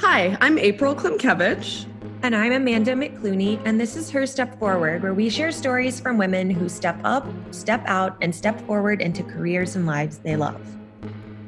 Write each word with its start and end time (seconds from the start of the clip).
Hi, 0.00 0.38
I'm 0.40 0.58
April 0.58 0.94
Klimkevich. 0.94 1.84
And 2.22 2.36
I'm 2.36 2.52
Amanda 2.52 2.92
McClooney, 2.92 3.60
and 3.64 3.80
this 3.80 3.96
is 3.96 4.10
Her 4.10 4.28
Step 4.28 4.56
Forward, 4.60 5.02
where 5.02 5.12
we 5.12 5.28
share 5.28 5.50
stories 5.50 5.98
from 5.98 6.18
women 6.18 6.50
who 6.50 6.68
step 6.68 7.00
up, 7.02 7.26
step 7.50 7.82
out, 7.86 8.16
and 8.22 8.32
step 8.32 8.60
forward 8.60 9.02
into 9.02 9.24
careers 9.24 9.74
and 9.74 9.86
lives 9.86 10.18
they 10.18 10.36
love. 10.36 10.60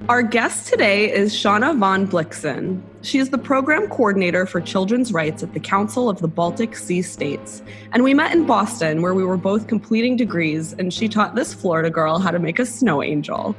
Our 0.08 0.22
guest 0.22 0.66
today 0.66 1.12
is 1.12 1.32
Shauna 1.32 1.78
von 1.78 2.08
Blixen. 2.08 2.82
She 3.02 3.18
is 3.18 3.30
the 3.30 3.38
program 3.38 3.88
coordinator 3.88 4.44
for 4.44 4.60
children's 4.60 5.10
rights 5.10 5.42
at 5.42 5.54
the 5.54 5.60
Council 5.60 6.10
of 6.10 6.20
the 6.20 6.28
Baltic 6.28 6.76
Sea 6.76 7.00
States. 7.00 7.62
And 7.92 8.04
we 8.04 8.12
met 8.12 8.34
in 8.34 8.46
Boston, 8.46 9.00
where 9.00 9.14
we 9.14 9.24
were 9.24 9.38
both 9.38 9.68
completing 9.68 10.16
degrees, 10.16 10.74
and 10.74 10.92
she 10.92 11.08
taught 11.08 11.34
this 11.34 11.54
Florida 11.54 11.88
girl 11.88 12.18
how 12.18 12.30
to 12.30 12.38
make 12.38 12.58
a 12.58 12.66
snow 12.66 13.02
angel. 13.02 13.56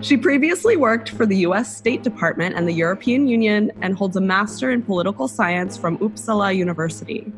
She 0.00 0.16
previously 0.16 0.78
worked 0.78 1.10
for 1.10 1.26
the 1.26 1.36
US 1.38 1.76
State 1.76 2.02
Department 2.02 2.56
and 2.56 2.66
the 2.66 2.72
European 2.72 3.28
Union 3.28 3.72
and 3.82 3.94
holds 3.94 4.16
a 4.16 4.22
Master 4.22 4.70
in 4.70 4.80
Political 4.80 5.28
Science 5.28 5.76
from 5.76 5.98
Uppsala 5.98 6.56
University. 6.56 7.30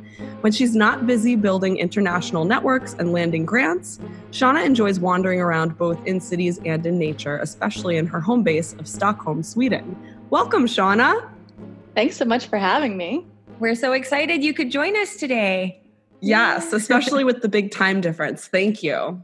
When 0.42 0.53
she's 0.53 0.77
not 0.77 1.05
busy 1.05 1.34
building 1.34 1.78
international 1.78 2.45
networks 2.45 2.95
and 2.95 3.12
landing 3.12 3.45
grants, 3.45 3.98
Shauna 4.30 4.64
enjoys 4.64 5.01
wandering 5.01 5.41
around 5.41 5.77
both 5.77 5.98
in 6.06 6.20
cities 6.20 6.61
and 6.64 6.87
in 6.87 6.97
nature, 6.97 7.39
especially 7.39 7.97
in 7.97 8.06
her 8.06 8.20
home 8.20 8.45
base 8.45 8.73
of 8.75 8.87
Stockholm, 8.87 9.42
Sweden. 9.42 9.97
Welcome, 10.30 10.67
Shauna. 10.67 11.28
Thanks 12.01 12.17
so 12.17 12.25
much 12.25 12.47
for 12.47 12.57
having 12.57 12.97
me. 12.97 13.27
We're 13.59 13.75
so 13.75 13.93
excited 13.93 14.43
you 14.43 14.55
could 14.55 14.71
join 14.71 14.97
us 14.97 15.17
today. 15.17 15.83
Yes, 16.23 16.73
especially 16.73 17.25
with 17.25 17.43
the 17.43 17.49
big 17.51 17.73
time 17.73 18.01
difference. 18.01 18.47
Thank 18.47 18.83
you. 18.83 19.23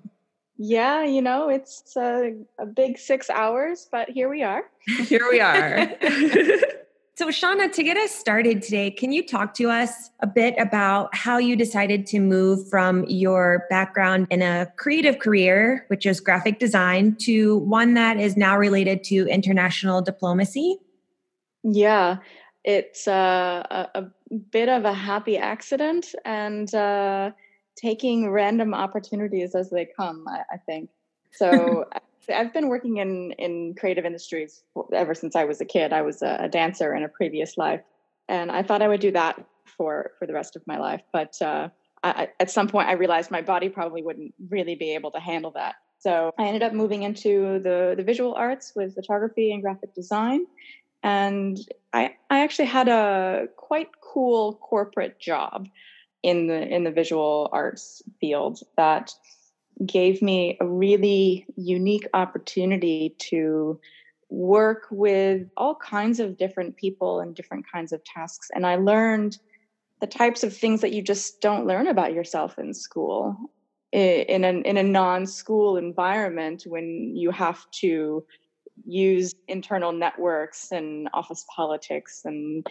Yeah, 0.58 1.02
you 1.02 1.22
know, 1.22 1.48
it's 1.48 1.96
a, 1.96 2.34
a 2.58 2.66
big 2.66 2.98
six 2.98 3.30
hours, 3.30 3.88
but 3.90 4.10
here 4.10 4.28
we 4.28 4.42
are. 4.42 4.64
Here 5.06 5.26
we 5.30 5.40
are. 5.40 5.88
so, 7.14 7.28
Shauna, 7.28 7.72
to 7.72 7.82
get 7.82 7.96
us 7.96 8.10
started 8.10 8.60
today, 8.60 8.90
can 8.90 9.10
you 9.10 9.26
talk 9.26 9.54
to 9.54 9.70
us 9.70 10.10
a 10.20 10.26
bit 10.26 10.54
about 10.58 11.14
how 11.14 11.38
you 11.38 11.56
decided 11.56 12.06
to 12.08 12.20
move 12.20 12.68
from 12.68 13.06
your 13.08 13.64
background 13.70 14.26
in 14.28 14.42
a 14.42 14.70
creative 14.76 15.18
career, 15.18 15.86
which 15.88 16.04
is 16.04 16.20
graphic 16.20 16.58
design, 16.58 17.16
to 17.20 17.56
one 17.56 17.94
that 17.94 18.20
is 18.20 18.36
now 18.36 18.54
related 18.54 19.02
to 19.04 19.26
international 19.28 20.02
diplomacy? 20.02 20.78
Yeah, 21.62 22.18
it's 22.66 23.08
uh, 23.08 23.64
a, 23.70 23.88
a, 23.94 24.34
bit 24.50 24.68
of 24.68 24.84
a 24.84 24.92
happy 24.92 25.38
accident. 25.38 26.14
And 26.24 26.74
uh, 26.74 27.30
taking 27.76 28.30
random 28.30 28.74
opportunities 28.74 29.54
as 29.54 29.70
they 29.70 29.86
come, 29.96 30.26
I, 30.28 30.40
I 30.54 30.56
think. 30.56 30.90
So 31.30 31.84
I've 32.34 32.52
been 32.52 32.68
working 32.68 32.96
in, 32.96 33.32
in 33.32 33.74
creative 33.78 34.04
industries 34.04 34.64
ever 34.92 35.14
since 35.14 35.36
I 35.36 35.44
was 35.44 35.60
a 35.60 35.64
kid. 35.64 35.92
I 35.92 36.02
was 36.02 36.22
a, 36.22 36.38
a, 36.40 36.48
dancer 36.48 36.94
in 36.94 37.04
a 37.04 37.08
previous 37.08 37.56
life, 37.56 37.82
and 38.28 38.50
I 38.50 38.62
thought 38.62 38.82
I 38.82 38.88
would 38.88 39.00
do 39.00 39.12
that 39.12 39.44
for, 39.76 40.12
for 40.18 40.26
the 40.26 40.32
rest 40.32 40.56
of 40.56 40.66
my 40.66 40.78
life. 40.78 41.02
But 41.12 41.40
uh, 41.40 41.68
I, 42.02 42.28
at 42.40 42.50
some 42.50 42.66
point, 42.66 42.88
I 42.88 42.92
realized 42.92 43.30
my 43.30 43.42
body 43.42 43.68
probably 43.68 44.02
wouldn't 44.02 44.34
really 44.48 44.74
be 44.74 44.94
able 44.94 45.10
to 45.12 45.20
handle 45.20 45.52
that. 45.52 45.76
So 45.98 46.32
I 46.38 46.44
ended 46.44 46.62
up 46.62 46.72
moving 46.72 47.02
into 47.02 47.58
the, 47.60 47.94
the 47.96 48.02
visual 48.02 48.34
arts 48.34 48.72
with 48.74 48.94
photography 48.94 49.52
and 49.52 49.62
graphic 49.62 49.94
design. 49.94 50.46
And 51.06 51.60
I, 51.92 52.16
I 52.30 52.40
actually 52.40 52.64
had 52.64 52.88
a 52.88 53.46
quite 53.56 53.90
cool 54.00 54.54
corporate 54.54 55.20
job 55.20 55.68
in 56.24 56.48
the 56.48 56.66
in 56.66 56.82
the 56.82 56.90
visual 56.90 57.48
arts 57.52 58.02
field 58.20 58.58
that 58.76 59.12
gave 59.86 60.20
me 60.20 60.58
a 60.60 60.66
really 60.66 61.46
unique 61.54 62.08
opportunity 62.12 63.14
to 63.18 63.78
work 64.30 64.88
with 64.90 65.48
all 65.56 65.76
kinds 65.76 66.18
of 66.18 66.36
different 66.36 66.76
people 66.76 67.20
and 67.20 67.36
different 67.36 67.64
kinds 67.72 67.92
of 67.92 68.02
tasks. 68.02 68.50
And 68.52 68.66
i 68.66 68.74
learned 68.74 69.38
the 70.00 70.08
types 70.08 70.42
of 70.42 70.56
things 70.56 70.80
that 70.80 70.92
you 70.92 71.02
just 71.02 71.40
don't 71.40 71.68
learn 71.68 71.86
about 71.86 72.14
yourself 72.14 72.58
in 72.58 72.74
school 72.74 73.36
in 73.92 74.44
a 74.44 74.60
in 74.62 74.76
a 74.76 74.82
non-school 74.82 75.76
environment 75.76 76.64
when 76.66 77.14
you 77.14 77.30
have 77.30 77.70
to 77.82 78.24
use 78.84 79.34
internal 79.48 79.92
networks 79.92 80.72
and 80.72 81.08
office 81.12 81.44
politics 81.54 82.22
and 82.24 82.66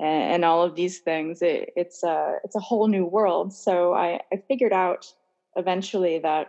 and, 0.00 0.44
all 0.44 0.62
of 0.62 0.74
these 0.74 0.98
things. 0.98 1.40
It, 1.40 1.72
it's 1.76 2.02
a 2.02 2.38
it's 2.44 2.56
a 2.56 2.60
whole 2.60 2.88
new 2.88 3.06
world. 3.06 3.52
So 3.52 3.94
I, 3.94 4.20
I 4.32 4.42
figured 4.48 4.72
out 4.72 5.06
eventually 5.56 6.18
that 6.18 6.48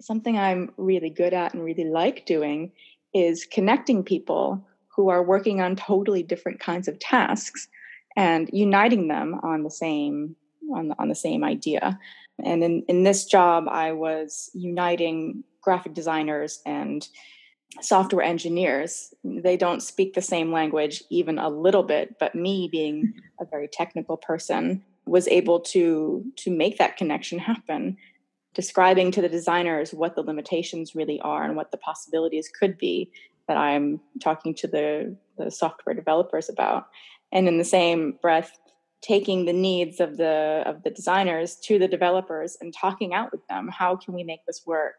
something 0.00 0.36
I'm 0.36 0.72
really 0.76 1.10
good 1.10 1.32
at 1.32 1.54
and 1.54 1.64
really 1.64 1.84
like 1.84 2.26
doing 2.26 2.72
is 3.14 3.44
connecting 3.44 4.02
people 4.02 4.66
who 4.88 5.08
are 5.08 5.22
working 5.22 5.60
on 5.60 5.76
totally 5.76 6.22
different 6.22 6.60
kinds 6.60 6.88
of 6.88 6.98
tasks 6.98 7.68
and 8.16 8.50
uniting 8.52 9.06
them 9.08 9.38
on 9.42 9.62
the 9.62 9.70
same 9.70 10.34
on 10.74 10.88
the, 10.88 10.96
on 10.98 11.08
the 11.08 11.14
same 11.14 11.44
idea. 11.44 11.98
And 12.44 12.62
in, 12.62 12.84
in 12.88 13.02
this 13.02 13.24
job, 13.24 13.66
I 13.68 13.92
was 13.92 14.50
uniting 14.54 15.42
graphic 15.60 15.94
designers 15.94 16.60
and 16.66 17.06
software 17.80 18.24
engineers 18.24 19.12
they 19.22 19.56
don't 19.56 19.82
speak 19.82 20.14
the 20.14 20.22
same 20.22 20.50
language 20.52 21.02
even 21.10 21.38
a 21.38 21.50
little 21.50 21.82
bit 21.82 22.16
but 22.18 22.34
me 22.34 22.68
being 22.72 23.12
a 23.40 23.44
very 23.44 23.68
technical 23.68 24.16
person 24.16 24.82
was 25.08 25.26
able 25.28 25.60
to 25.60 26.24
to 26.36 26.50
make 26.50 26.78
that 26.78 26.96
connection 26.96 27.38
happen. 27.38 27.96
Describing 28.54 29.10
to 29.12 29.22
the 29.22 29.28
designers 29.28 29.92
what 29.92 30.14
the 30.14 30.22
limitations 30.22 30.94
really 30.94 31.20
are 31.20 31.44
and 31.44 31.56
what 31.56 31.70
the 31.70 31.78
possibilities 31.78 32.48
could 32.48 32.76
be 32.78 33.10
that 33.46 33.56
i'm 33.56 34.00
talking 34.22 34.54
to 34.54 34.66
the 34.66 35.16
the 35.36 35.50
software 35.50 35.94
developers 35.94 36.48
about. 36.48 36.88
And 37.30 37.46
in 37.46 37.58
the 37.58 37.64
same 37.64 38.18
breath 38.22 38.58
taking 39.00 39.44
the 39.44 39.52
needs 39.52 40.00
of 40.00 40.16
the 40.16 40.62
of 40.66 40.82
the 40.82 40.90
designers 40.90 41.56
to 41.64 41.78
the 41.78 41.88
developers 41.88 42.56
and 42.60 42.74
talking 42.74 43.14
out 43.14 43.30
with 43.30 43.46
them 43.48 43.68
how 43.68 43.94
can 43.94 44.12
we 44.12 44.24
make 44.24 44.44
this 44.44 44.62
work 44.66 44.96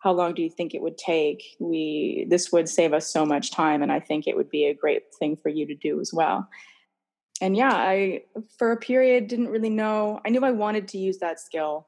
how 0.00 0.12
long 0.12 0.32
do 0.34 0.42
you 0.42 0.50
think 0.50 0.74
it 0.74 0.82
would 0.82 0.96
take? 0.96 1.42
We 1.58 2.26
this 2.28 2.52
would 2.52 2.68
save 2.68 2.92
us 2.92 3.12
so 3.12 3.26
much 3.26 3.50
time 3.50 3.82
and 3.82 3.92
i 3.92 4.00
think 4.00 4.26
it 4.26 4.36
would 4.36 4.50
be 4.50 4.66
a 4.66 4.74
great 4.74 5.14
thing 5.18 5.36
for 5.36 5.48
you 5.48 5.66
to 5.66 5.74
do 5.74 6.00
as 6.00 6.12
well. 6.12 6.48
And 7.40 7.56
yeah 7.56 7.72
i 7.72 8.22
for 8.58 8.72
a 8.72 8.76
period 8.76 9.28
didn't 9.28 9.48
really 9.48 9.70
know 9.70 10.20
i 10.26 10.28
knew 10.28 10.44
i 10.44 10.50
wanted 10.50 10.88
to 10.88 10.98
use 10.98 11.18
that 11.18 11.38
skill 11.38 11.86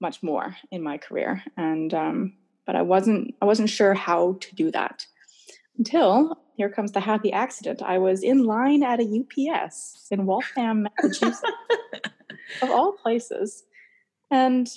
much 0.00 0.22
more 0.22 0.56
in 0.70 0.82
my 0.82 0.96
career 0.96 1.42
and 1.56 1.92
um, 1.92 2.32
but 2.66 2.76
i 2.76 2.82
wasn't 2.82 3.34
i 3.42 3.44
wasn't 3.44 3.68
sure 3.68 3.94
how 3.94 4.38
to 4.40 4.54
do 4.54 4.70
that 4.70 5.06
until 5.76 6.38
here 6.56 6.70
comes 6.70 6.92
the 6.92 7.00
happy 7.00 7.32
accident 7.32 7.82
i 7.82 7.98
was 7.98 8.22
in 8.22 8.44
line 8.44 8.82
at 8.82 9.00
a 9.00 9.24
ups 9.52 10.06
in 10.10 10.24
waltham 10.24 10.86
massachusetts 11.02 11.42
of 12.62 12.70
all 12.70 12.92
places 12.92 13.64
and 14.30 14.68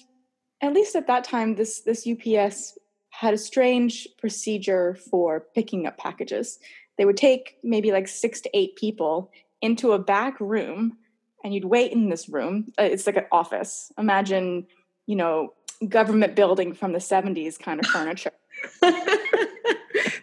at 0.61 0.73
least 0.73 0.95
at 0.95 1.07
that 1.07 1.23
time, 1.23 1.55
this 1.55 1.81
this 1.81 2.07
UPS 2.07 2.77
had 3.09 3.33
a 3.33 3.37
strange 3.37 4.07
procedure 4.17 4.97
for 5.09 5.45
picking 5.53 5.85
up 5.85 5.97
packages. 5.97 6.59
They 6.97 7.05
would 7.05 7.17
take 7.17 7.57
maybe 7.63 7.91
like 7.91 8.07
six 8.07 8.41
to 8.41 8.49
eight 8.53 8.75
people 8.75 9.31
into 9.61 9.91
a 9.93 9.99
back 9.99 10.39
room, 10.39 10.97
and 11.43 11.53
you'd 11.53 11.65
wait 11.65 11.91
in 11.91 12.09
this 12.09 12.29
room. 12.29 12.71
Uh, 12.79 12.83
it's 12.83 13.05
like 13.05 13.17
an 13.17 13.25
office. 13.31 13.91
Imagine, 13.97 14.67
you 15.07 15.15
know, 15.15 15.53
government 15.87 16.35
building 16.35 16.73
from 16.73 16.93
the 16.93 16.99
'70s 16.99 17.59
kind 17.59 17.79
of 17.79 17.85
furniture. 17.87 18.31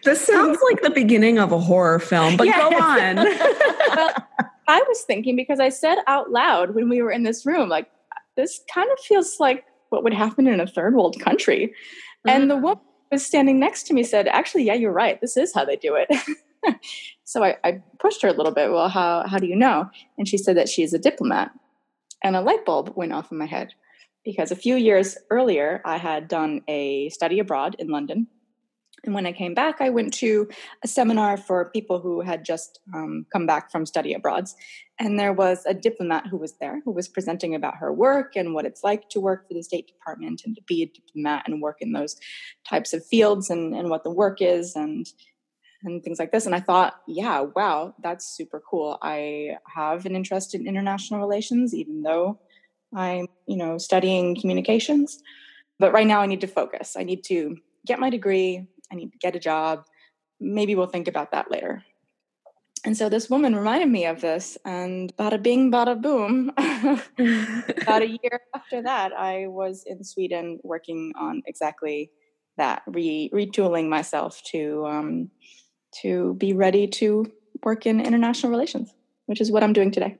this 0.03 0.25
sounds 0.25 0.59
like 0.69 0.81
the 0.81 0.91
beginning 0.93 1.39
of 1.39 1.51
a 1.51 1.59
horror 1.59 1.99
film, 1.99 2.37
but 2.37 2.47
yes. 2.47 2.57
go 2.57 2.77
on. 2.77 3.15
well, 3.95 4.25
I 4.67 4.83
was 4.87 5.01
thinking 5.01 5.35
because 5.35 5.59
I 5.59 5.69
said 5.69 5.97
out 6.07 6.31
loud 6.31 6.75
when 6.75 6.89
we 6.89 7.01
were 7.01 7.11
in 7.11 7.23
this 7.23 7.45
room, 7.45 7.69
like, 7.69 7.89
this 8.35 8.61
kind 8.73 8.89
of 8.91 8.99
feels 8.99 9.39
like 9.39 9.65
what 9.89 10.03
would 10.03 10.13
happen 10.13 10.47
in 10.47 10.59
a 10.59 10.67
third 10.67 10.95
world 10.95 11.19
country. 11.19 11.67
Mm-hmm. 11.67 12.29
And 12.29 12.51
the 12.51 12.55
mm. 12.55 12.61
woman 12.61 12.83
was 13.11 13.25
standing 13.25 13.59
next 13.59 13.83
to 13.87 13.93
me 13.93 14.03
said, 14.03 14.27
Actually, 14.27 14.63
yeah, 14.63 14.73
you're 14.73 14.91
right. 14.91 15.19
This 15.21 15.37
is 15.37 15.53
how 15.53 15.65
they 15.65 15.75
do 15.75 15.95
it. 15.95 16.09
so 17.23 17.43
I, 17.43 17.57
I, 17.63 17.81
pushed 17.99 18.21
her 18.21 18.27
a 18.27 18.33
little 18.33 18.51
bit. 18.51 18.71
Well, 18.71 18.89
how, 18.89 19.25
how 19.27 19.37
do 19.37 19.47
you 19.47 19.55
know? 19.55 19.89
And 20.17 20.27
she 20.27 20.37
said 20.37 20.57
that 20.57 20.69
she 20.69 20.83
is 20.83 20.93
a 20.93 20.99
diplomat. 20.99 21.51
And 22.23 22.35
a 22.35 22.41
light 22.41 22.65
bulb 22.65 22.93
went 22.95 23.13
off 23.13 23.31
in 23.31 23.37
my 23.37 23.45
head 23.45 23.73
because 24.25 24.51
a 24.51 24.55
few 24.55 24.75
years 24.75 25.17
earlier, 25.29 25.81
I 25.85 25.97
had 25.97 26.27
done 26.27 26.61
a 26.67 27.09
study 27.09 27.39
abroad 27.39 27.75
in 27.79 27.87
London 27.87 28.27
and 29.05 29.13
when 29.13 29.25
I 29.25 29.31
came 29.31 29.53
back, 29.53 29.79
I 29.79 29.89
went 29.89 30.13
to 30.15 30.47
a 30.83 30.87
seminar 30.87 31.37
for 31.37 31.69
people 31.71 31.99
who 31.99 32.21
had 32.21 32.43
just 32.43 32.79
um, 32.93 33.25
come 33.31 33.45
back 33.45 33.71
from 33.71 33.85
study 33.85 34.13
abroads. 34.13 34.55
And 34.99 35.17
there 35.17 35.31
was 35.31 35.65
a 35.65 35.73
diplomat 35.73 36.27
who 36.27 36.37
was 36.37 36.55
there 36.59 36.81
who 36.83 36.91
was 36.91 37.07
presenting 37.07 37.55
about 37.55 37.77
her 37.77 37.93
work 37.93 38.35
and 38.35 38.53
what 38.53 38.65
it's 38.65 38.83
like 38.83 39.07
to 39.09 39.19
work 39.19 39.47
for 39.47 39.53
the 39.53 39.63
State 39.63 39.87
Department 39.87 40.41
and 40.45 40.55
to 40.55 40.61
be 40.63 40.83
a 40.83 40.87
diplomat 40.87 41.43
and 41.47 41.61
work 41.61 41.77
in 41.79 41.93
those 41.93 42.17
types 42.67 42.93
of 42.93 43.05
fields 43.05 43.49
and, 43.49 43.73
and 43.73 43.89
what 43.89 44.03
the 44.03 44.11
work 44.11 44.41
is 44.41 44.75
and 44.75 45.07
and 45.83 46.03
things 46.03 46.19
like 46.19 46.33
this. 46.33 46.45
And 46.45 46.53
I 46.53 46.59
thought, 46.59 46.95
yeah, 47.07 47.39
wow, 47.39 47.95
that's 48.03 48.25
super 48.25 48.61
cool. 48.69 48.97
I 49.01 49.57
have 49.73 50.05
an 50.05 50.13
interest 50.13 50.53
in 50.53 50.67
international 50.67 51.21
relations, 51.21 51.73
even 51.73 52.01
though 52.01 52.37
I'm, 52.93 53.27
you 53.47 53.55
know, 53.55 53.77
studying 53.77 54.35
communications. 54.35 55.21
But 55.79 55.93
right 55.93 56.05
now 56.05 56.19
I 56.19 56.25
need 56.25 56.41
to 56.41 56.47
focus. 56.47 56.97
I 56.97 57.03
need 57.03 57.23
to 57.25 57.55
get 57.85 57.99
my 57.99 58.09
degree, 58.09 58.67
I 58.91 58.95
need 58.95 59.11
to 59.11 59.17
get 59.17 59.35
a 59.35 59.39
job. 59.39 59.85
Maybe 60.39 60.75
we'll 60.75 60.87
think 60.87 61.07
about 61.07 61.31
that 61.31 61.51
later. 61.51 61.83
and 62.85 62.95
so 62.95 63.09
this 63.09 63.29
woman 63.29 63.55
reminded 63.55 63.89
me 63.89 64.05
of 64.05 64.21
this, 64.21 64.57
and 64.63 65.15
bada 65.17 65.41
bing, 65.41 65.71
bada 65.71 66.01
boom. 66.01 66.51
About 67.81 68.03
a 68.03 68.07
year 68.07 68.39
after 68.55 68.81
that, 68.81 69.11
I 69.11 69.47
was 69.47 69.83
in 69.85 70.03
Sweden 70.03 70.59
working 70.63 71.11
on 71.19 71.43
exactly 71.45 72.11
that, 72.57 72.83
re- 72.87 73.29
retooling 73.33 73.89
myself 73.89 74.41
to 74.51 74.85
um, 74.85 75.29
to 76.01 76.35
be 76.35 76.53
ready 76.53 76.87
to 76.87 77.29
work 77.63 77.85
in 77.85 77.99
international 77.99 78.51
relations, 78.51 78.93
which 79.25 79.41
is 79.41 79.51
what 79.51 79.63
I'm 79.63 79.73
doing 79.73 79.91
today. 79.91 80.17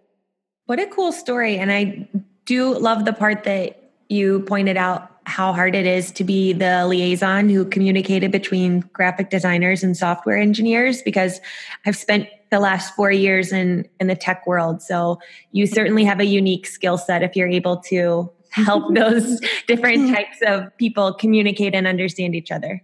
What 0.66 0.80
a 0.80 0.88
cool 0.88 1.12
story. 1.12 1.57
And 1.57 1.71
I 1.71 2.10
do 2.45 2.77
love 2.77 3.06
the 3.06 3.13
part 3.13 3.44
that 3.45 3.79
you 4.09 4.41
pointed 4.41 4.75
out 4.75 5.11
how 5.25 5.53
hard 5.53 5.75
it 5.75 5.85
is 5.85 6.11
to 6.11 6.23
be 6.23 6.53
the 6.53 6.85
liaison 6.88 7.47
who 7.47 7.63
communicated 7.63 8.31
between 8.31 8.81
graphic 8.94 9.29
designers 9.29 9.83
and 9.83 9.95
software 9.95 10.38
engineers 10.38 11.03
because 11.03 11.39
I've 11.85 11.95
spent 11.95 12.27
the 12.50 12.59
last 12.59 12.95
four 12.95 13.11
years 13.11 13.53
in 13.53 13.88
in 14.00 14.07
the 14.07 14.15
tech 14.15 14.45
world. 14.47 14.81
So 14.81 15.19
you 15.51 15.67
certainly 15.67 16.03
have 16.03 16.19
a 16.19 16.25
unique 16.25 16.65
skill 16.65 16.97
set 16.97 17.21
if 17.21 17.35
you're 17.35 17.47
able 17.47 17.77
to 17.81 18.31
help 18.50 18.94
those 18.95 19.39
different 19.67 20.13
types 20.13 20.38
of 20.45 20.75
people 20.77 21.13
communicate 21.13 21.75
and 21.75 21.85
understand 21.85 22.35
each 22.35 22.51
other. 22.51 22.83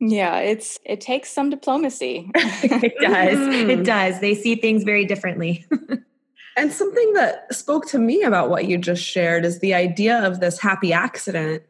Yeah, 0.00 0.38
it's 0.38 0.80
it 0.84 1.00
takes 1.00 1.30
some 1.30 1.50
diplomacy. 1.50 2.30
it 2.34 2.94
does. 3.00 3.38
It 3.54 3.78
mm. 3.80 3.84
does. 3.84 4.20
They 4.20 4.34
see 4.34 4.56
things 4.56 4.82
very 4.82 5.04
differently. 5.04 5.64
and 6.56 6.72
something 6.72 7.12
that 7.14 7.52
spoke 7.54 7.86
to 7.88 7.98
me 7.98 8.22
about 8.22 8.50
what 8.50 8.66
you 8.66 8.78
just 8.78 9.02
shared 9.02 9.44
is 9.44 9.60
the 9.60 9.74
idea 9.74 10.24
of 10.24 10.40
this 10.40 10.58
happy 10.58 10.92
accident. 10.92 11.62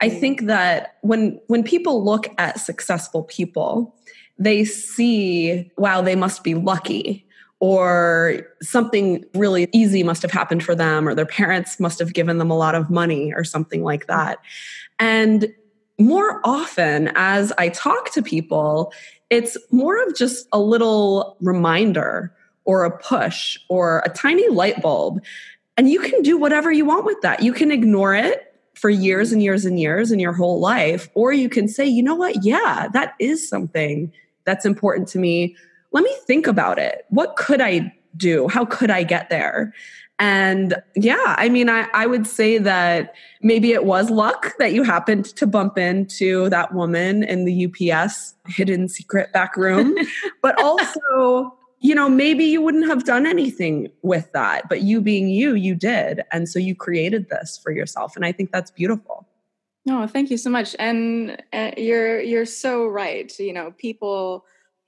I 0.00 0.08
mm. 0.08 0.20
think 0.20 0.46
that 0.46 0.96
when 1.02 1.40
when 1.48 1.64
people 1.64 2.04
look 2.04 2.28
at 2.38 2.60
successful 2.60 3.24
people, 3.24 3.96
they 4.38 4.64
see, 4.64 5.70
wow, 5.76 6.00
they 6.00 6.14
must 6.14 6.44
be 6.44 6.54
lucky 6.54 7.26
or 7.60 8.46
something 8.62 9.24
really 9.34 9.68
easy 9.72 10.04
must 10.04 10.22
have 10.22 10.30
happened 10.30 10.62
for 10.62 10.76
them 10.76 11.08
or 11.08 11.14
their 11.14 11.26
parents 11.26 11.80
must 11.80 11.98
have 11.98 12.14
given 12.14 12.38
them 12.38 12.50
a 12.50 12.56
lot 12.56 12.76
of 12.76 12.88
money 12.88 13.32
or 13.34 13.42
something 13.42 13.82
like 13.82 14.06
that. 14.06 14.38
And 15.00 15.52
more 15.98 16.40
often 16.44 17.10
as 17.16 17.52
I 17.58 17.70
talk 17.70 18.12
to 18.12 18.22
people, 18.22 18.92
it's 19.30 19.56
more 19.72 20.00
of 20.04 20.16
just 20.16 20.46
a 20.52 20.60
little 20.60 21.36
reminder 21.40 22.32
or 22.68 22.84
a 22.84 22.96
push 22.98 23.58
or 23.70 24.02
a 24.04 24.10
tiny 24.10 24.46
light 24.48 24.82
bulb. 24.82 25.24
And 25.78 25.88
you 25.88 26.00
can 26.00 26.20
do 26.20 26.36
whatever 26.36 26.70
you 26.70 26.84
want 26.84 27.06
with 27.06 27.18
that. 27.22 27.42
You 27.42 27.54
can 27.54 27.72
ignore 27.72 28.14
it 28.14 28.54
for 28.74 28.90
years 28.90 29.32
and 29.32 29.42
years 29.42 29.64
and 29.64 29.80
years 29.80 30.12
in 30.12 30.20
your 30.20 30.34
whole 30.34 30.60
life, 30.60 31.08
or 31.14 31.32
you 31.32 31.48
can 31.48 31.66
say, 31.66 31.86
you 31.86 32.02
know 32.02 32.14
what? 32.14 32.44
Yeah, 32.44 32.88
that 32.92 33.14
is 33.18 33.48
something 33.48 34.12
that's 34.44 34.66
important 34.66 35.08
to 35.08 35.18
me. 35.18 35.56
Let 35.92 36.04
me 36.04 36.14
think 36.26 36.46
about 36.46 36.78
it. 36.78 37.06
What 37.08 37.36
could 37.36 37.62
I 37.62 37.90
do? 38.18 38.48
How 38.48 38.66
could 38.66 38.90
I 38.90 39.02
get 39.02 39.30
there? 39.30 39.72
And 40.18 40.74
yeah, 40.94 41.36
I 41.38 41.48
mean, 41.48 41.70
I, 41.70 41.88
I 41.94 42.06
would 42.06 42.26
say 42.26 42.58
that 42.58 43.14
maybe 43.40 43.72
it 43.72 43.84
was 43.84 44.10
luck 44.10 44.52
that 44.58 44.74
you 44.74 44.82
happened 44.82 45.24
to 45.36 45.46
bump 45.46 45.78
into 45.78 46.50
that 46.50 46.74
woman 46.74 47.22
in 47.22 47.46
the 47.46 47.66
UPS 47.66 48.34
hidden 48.46 48.88
secret 48.88 49.32
back 49.32 49.56
room. 49.56 49.96
but 50.42 50.60
also, 50.62 51.57
you 51.80 51.94
know, 51.94 52.08
maybe 52.08 52.44
you 52.44 52.60
wouldn't 52.60 52.86
have 52.86 53.04
done 53.04 53.26
anything 53.26 53.90
with 54.02 54.32
that, 54.32 54.68
but 54.68 54.82
you 54.82 55.00
being 55.00 55.28
you, 55.28 55.54
you 55.54 55.74
did. 55.74 56.22
And 56.32 56.48
so 56.48 56.58
you 56.58 56.74
created 56.74 57.28
this 57.28 57.58
for 57.62 57.70
yourself. 57.70 58.16
And 58.16 58.24
I 58.24 58.32
think 58.32 58.50
that's 58.50 58.70
beautiful. 58.70 59.26
No, 59.86 60.06
thank 60.06 60.30
you 60.30 60.36
so 60.36 60.50
much. 60.50 60.76
And 60.78 61.42
uh, 61.52 61.70
you're 61.76 62.20
you're 62.20 62.44
so 62.44 62.86
right. 62.86 63.32
You 63.38 63.52
know, 63.52 63.72
people 63.78 64.44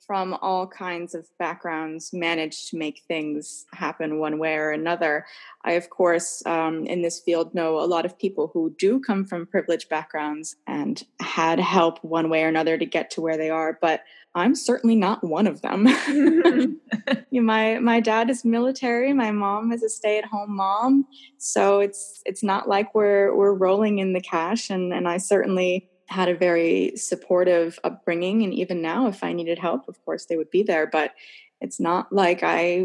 from 0.07 0.37
all 0.43 0.67
kinds 0.67 1.15
of 1.15 1.29
backgrounds 1.39 2.13
manage 2.13 2.69
to 2.69 2.77
make 2.77 3.03
things 3.07 3.65
happen 3.73 4.19
one 4.19 4.39
way 4.41 4.57
or 4.57 4.73
another. 4.73 5.25
I, 5.65 5.73
of 5.73 5.89
course, 5.89 6.45
um, 6.47 6.85
in 6.87 7.03
this 7.03 7.21
field, 7.21 7.55
know 7.55 7.79
a 7.79 7.87
lot 7.87 8.05
of 8.05 8.19
people 8.19 8.51
who 8.53 8.75
do 8.77 8.99
come 8.99 9.25
from 9.25 9.47
privileged 9.47 9.89
backgrounds 9.89 10.57
and 10.67 11.03
had 11.21 11.61
help 11.61 12.03
one 12.03 12.29
way 12.29 12.43
or 12.43 12.49
another 12.49 12.77
to 12.77 12.85
get 12.85 13.11
to 13.13 13.21
where 13.21 13.37
they 13.37 13.51
are, 13.51 13.79
but 13.81 14.03
I'm 14.35 14.55
certainly 14.55 14.95
not 14.95 15.25
one 15.25 15.47
of 15.47 15.61
them. 15.63 15.85
my 17.33 17.79
my 17.79 18.01
dad 18.01 18.31
is 18.31 18.45
military. 18.45 19.13
My 19.13 19.33
mom 19.33 19.73
is 19.73 19.83
a 19.83 19.89
stay 19.89 20.19
at 20.19 20.25
home 20.25 20.55
mom, 20.55 21.07
so 21.39 21.81
it's 21.81 22.23
it's 22.25 22.43
not 22.43 22.69
like 22.69 22.95
we're 22.95 23.35
we're 23.35 23.55
rolling 23.55 23.99
in 23.99 24.13
the 24.13 24.21
cash, 24.21 24.71
and 24.71 24.93
and 24.93 25.09
I 25.09 25.17
certainly 25.17 25.91
had 26.11 26.29
a 26.29 26.35
very 26.35 26.93
supportive 26.97 27.79
upbringing 27.85 28.43
and 28.43 28.53
even 28.53 28.83
now 28.83 29.07
if 29.07 29.23
i 29.23 29.33
needed 29.33 29.59
help 29.59 29.89
of 29.89 30.05
course 30.05 30.27
they 30.27 30.37
would 30.37 30.51
be 30.51 30.63
there 30.63 30.87
but 30.87 31.15
it's 31.61 31.79
not 31.79 32.13
like 32.13 32.43
i 32.43 32.85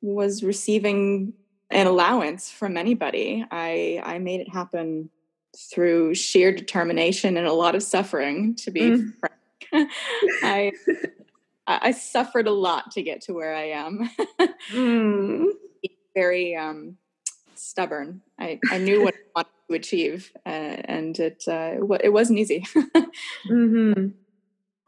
was 0.00 0.44
receiving 0.44 1.32
an 1.70 1.88
allowance 1.88 2.50
from 2.50 2.76
anybody 2.76 3.44
i 3.50 4.00
i 4.04 4.18
made 4.18 4.40
it 4.40 4.48
happen 4.48 5.10
through 5.56 6.14
sheer 6.14 6.52
determination 6.52 7.36
and 7.36 7.48
a 7.48 7.52
lot 7.52 7.74
of 7.74 7.82
suffering 7.82 8.54
to 8.54 8.70
be 8.70 8.82
mm. 8.82 9.12
frank 9.18 9.34
i 10.42 10.72
i 11.66 11.90
suffered 11.90 12.46
a 12.46 12.52
lot 12.52 12.90
to 12.90 13.02
get 13.02 13.20
to 13.20 13.32
where 13.32 13.54
i 13.54 13.64
am 13.64 14.10
mm. 14.70 15.46
very 16.14 16.56
um 16.56 16.96
stubborn 17.54 18.20
i 18.38 18.58
i 18.70 18.78
knew 18.78 19.02
what 19.02 19.14
i 19.14 19.18
wanted 19.36 19.50
to 19.72 19.76
achieve, 19.76 20.32
uh, 20.46 20.48
and 20.48 21.18
it 21.18 21.44
uh, 21.48 21.76
it 22.02 22.12
wasn't 22.12 22.38
easy. 22.38 22.64
mm-hmm. 23.48 24.08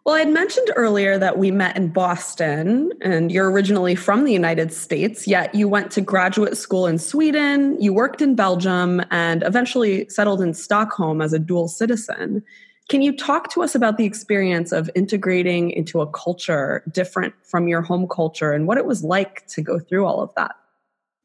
Well, 0.05 0.17
I'd 0.17 0.29
mentioned 0.29 0.71
earlier 0.77 1.17
that 1.17 1.39
we 1.39 1.51
met 1.51 1.79
in 1.79 1.89
Boston, 1.89 2.93
and 3.01 3.33
you're 3.33 3.51
originally 3.51 3.95
from 3.95 4.25
the 4.25 4.35
United 4.35 4.71
States, 4.71 5.27
yet 5.27 5.55
you 5.55 5.67
went 5.67 5.91
to 5.93 6.03
graduate 6.03 6.59
school 6.59 6.87
in 6.87 6.99
Sweden, 6.99 7.81
you 7.81 7.95
worked 7.95 8.21
in 8.21 8.35
Belgium, 8.35 9.03
and 9.11 9.43
eventually 9.43 10.07
settled 10.11 10.43
in 10.43 10.53
Stockholm 10.53 11.23
as 11.23 11.33
a 11.33 11.39
dual 11.39 11.69
citizen. 11.69 12.45
Can 12.91 13.01
you 13.01 13.17
talk 13.17 13.51
to 13.53 13.63
us 13.63 13.75
about 13.75 13.97
the 13.97 14.05
experience 14.05 14.71
of 14.71 14.91
integrating 14.95 15.71
into 15.71 16.01
a 16.01 16.07
culture 16.07 16.83
different 16.93 17.35
from 17.43 17.67
your 17.67 17.81
home 17.81 18.07
culture 18.07 18.53
and 18.53 18.67
what 18.67 18.77
it 18.77 18.85
was 18.85 19.03
like 19.03 19.47
to 19.49 19.63
go 19.63 19.79
through 19.79 20.05
all 20.05 20.21
of 20.21 20.31
that? 20.37 20.55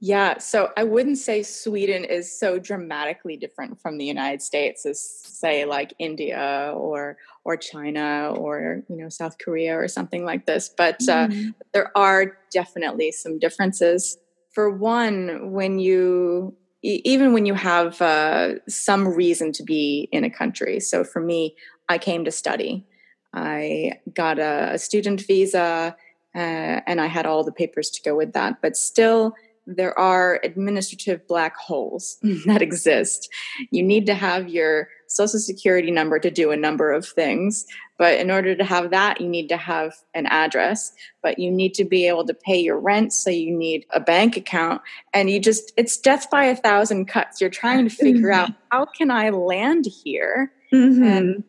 Yeah, 0.02 0.38
so 0.38 0.72
I 0.78 0.86
wouldn't 0.86 1.18
say 1.18 1.44
Sweden 1.44 2.06
is 2.06 2.32
so 2.32 2.58
dramatically 2.58 3.36
different 3.36 3.82
from 3.82 3.98
the 3.98 4.06
United 4.06 4.42
States 4.42 4.86
as 4.86 5.02
say 5.02 5.66
like 5.66 5.94
India 6.00 6.72
or 6.74 7.18
or 7.44 7.58
China 7.58 8.34
or 8.38 8.84
you 8.88 8.96
know 8.96 9.10
South 9.10 9.38
Korea 9.44 9.78
or 9.78 9.90
something 9.90 10.24
like 10.24 10.46
this, 10.46 10.70
but 10.70 11.02
uh, 11.10 11.28
mm. 11.28 11.54
there 11.74 11.92
are 11.98 12.38
definitely 12.50 13.12
some 13.12 13.40
differences. 13.40 14.18
For 14.54 14.70
one, 14.70 15.52
when 15.52 15.80
you 15.80 16.56
even 16.82 17.34
when 17.34 17.46
you 17.46 17.54
have 17.54 18.02
uh, 18.02 18.54
some 18.68 19.08
reason 19.08 19.52
to 19.54 19.64
be 19.64 20.08
in 20.12 20.24
a 20.24 20.30
country. 20.30 20.80
So 20.80 21.04
for 21.04 21.20
me, 21.20 21.56
I 21.90 21.98
came 21.98 22.26
to 22.26 22.32
study. 22.32 22.86
I 23.34 23.94
got 24.14 24.40
a, 24.40 24.72
a 24.74 24.78
student 24.78 25.22
visa, 25.22 25.96
uh, 26.36 26.38
and 26.38 27.02
I 27.02 27.08
had 27.08 27.26
all 27.26 27.44
the 27.44 27.52
papers 27.52 27.90
to 27.92 28.02
go 28.02 28.16
with 28.16 28.34
that. 28.34 28.62
But 28.62 28.78
still 28.78 29.34
there 29.66 29.98
are 30.00 30.40
administrative 30.44 31.28
black 31.28 31.56
holes 31.56 32.18
that 32.46 32.62
exist. 32.62 33.30
You 33.72 33.84
need 33.84 34.06
to 34.08 34.16
have 34.16 34.50
your 34.50 34.90
social 35.08 35.40
security 35.40 35.92
number 35.92 36.20
to 36.20 36.32
do 36.32 36.52
a 36.52 36.58
number 36.58 36.92
of 36.92 37.08
things. 37.08 37.66
But 38.00 38.18
in 38.18 38.32
order 38.32 38.56
to 38.56 38.64
have 38.64 38.90
that, 38.92 39.22
you 39.22 39.28
need 39.28 39.50
to 39.50 39.58
have 39.58 39.94
an 40.16 40.26
address, 40.28 40.94
but 41.22 41.38
you 41.38 41.52
need 41.52 41.74
to 41.76 41.84
be 41.84 42.08
able 42.08 42.26
to 42.26 42.34
pay 42.34 42.58
your 42.58 42.80
rent. 42.80 43.14
So 43.14 43.30
you 43.30 43.56
need 43.56 43.86
a 43.92 44.00
bank 44.00 44.38
account. 44.38 44.82
And 45.14 45.30
you 45.30 45.40
just, 45.40 45.74
it's 45.78 45.98
death 45.98 46.30
by 46.32 46.46
a 46.46 46.56
thousand 46.56 47.08
cuts. 47.08 47.42
You're 47.42 47.50
trying 47.50 47.88
to 47.88 47.94
figure 47.94 48.32
out 48.32 48.52
how 48.72 48.86
can 48.86 49.12
I 49.12 49.30
land 49.30 49.86
here? 49.86 50.52
Mm-hmm. 50.74 51.04
And 51.04 51.44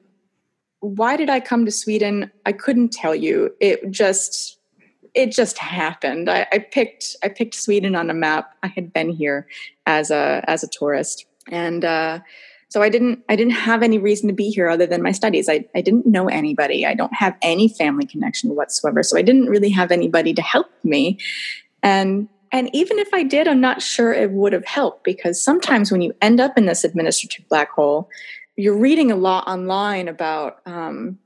why 0.81 1.17
did 1.17 1.31
I 1.31 1.39
come 1.39 1.65
to 1.67 1.71
Sweden? 1.71 2.33
I 2.45 2.53
couldn't 2.53 2.93
tell 2.93 3.15
you. 3.15 3.55
It 3.61 3.89
just, 3.91 4.59
it 5.15 5.31
just 5.33 5.57
happened. 5.59 6.29
I, 6.29 6.47
I, 6.53 6.59
picked 6.59 7.17
I 7.23 7.29
picked 7.29 7.55
Sweden 7.55 7.95
on 7.95 8.11
a 8.11 8.15
map. 8.15 8.57
I 8.63 8.69
had 8.69 8.93
been 8.93 9.11
here 9.11 9.47
as 9.87 10.11
a 10.11 10.45
as 10.47 10.63
a 10.63 10.69
tourist, 10.69 11.27
and 11.51 11.85
uh, 11.85 12.21
so 12.71 12.83
I 12.83 12.89
didn't 12.89 13.23
I 13.29 13.37
didn't 13.37 13.53
have 13.55 13.83
any 13.83 13.99
reason 13.99 14.29
to 14.29 14.35
be 14.35 14.49
here 14.49 14.69
other 14.69 14.87
than 14.87 15.03
my 15.03 15.11
studies. 15.13 15.49
I 15.49 15.67
I 15.75 15.81
didn't 15.83 16.07
know 16.07 16.29
anybody. 16.29 16.87
I 16.87 16.95
don't 16.95 17.13
have 17.15 17.37
any 17.43 17.69
family 17.69 18.07
connection 18.07 18.55
whatsoever. 18.55 19.03
So 19.03 19.19
I 19.19 19.23
didn't 19.23 19.47
really 19.47 19.71
have 19.71 19.91
anybody 19.91 20.33
to 20.35 20.43
help 20.43 20.69
me, 20.85 21.19
and 21.83 22.29
and 22.53 22.71
even 22.73 22.99
if 22.99 23.13
I 23.13 23.25
did, 23.25 23.49
I'm 23.49 23.61
not 23.61 23.83
sure 23.83 24.13
it 24.13 24.31
would 24.31 24.53
have 24.53 24.65
helped 24.65 25.05
because 25.05 25.43
sometimes 25.43 25.91
when 25.93 26.01
you 26.01 26.15
end 26.23 26.41
up 26.41 26.57
in 26.57 26.67
this 26.67 26.85
administrative 26.85 27.49
black 27.49 27.71
hole, 27.73 28.09
you're 28.57 28.79
reading 28.79 29.11
a 29.11 29.17
lot 29.17 29.47
online 29.47 30.09
about. 30.09 30.61
Um, 30.65 31.19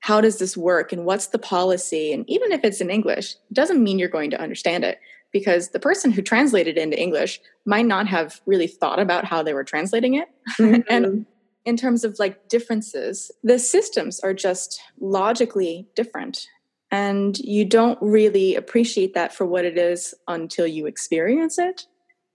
how 0.00 0.20
does 0.20 0.38
this 0.38 0.56
work 0.56 0.92
and 0.92 1.04
what's 1.04 1.28
the 1.28 1.38
policy 1.38 2.12
and 2.12 2.28
even 2.30 2.52
if 2.52 2.62
it's 2.62 2.80
in 2.80 2.90
english 2.90 3.32
it 3.32 3.54
doesn't 3.54 3.82
mean 3.82 3.98
you're 3.98 4.08
going 4.08 4.30
to 4.30 4.40
understand 4.40 4.84
it 4.84 5.00
because 5.38 5.70
the 5.70 5.80
person 5.80 6.10
who 6.10 6.22
translated 6.22 6.76
it 6.76 6.82
into 6.82 7.00
english 7.00 7.40
might 7.64 7.86
not 7.86 8.06
have 8.06 8.40
really 8.46 8.66
thought 8.66 8.98
about 8.98 9.24
how 9.24 9.42
they 9.42 9.54
were 9.54 9.64
translating 9.64 10.14
it 10.14 10.28
mm-hmm. 10.58 10.80
and 10.88 11.26
in 11.64 11.76
terms 11.76 12.04
of 12.04 12.18
like 12.18 12.48
differences 12.48 13.30
the 13.42 13.58
systems 13.58 14.20
are 14.20 14.34
just 14.34 14.80
logically 15.00 15.88
different 15.94 16.46
and 16.90 17.38
you 17.38 17.64
don't 17.64 17.98
really 18.00 18.54
appreciate 18.54 19.14
that 19.14 19.34
for 19.34 19.44
what 19.44 19.64
it 19.64 19.76
is 19.76 20.14
until 20.28 20.66
you 20.66 20.86
experience 20.86 21.58
it. 21.58 21.86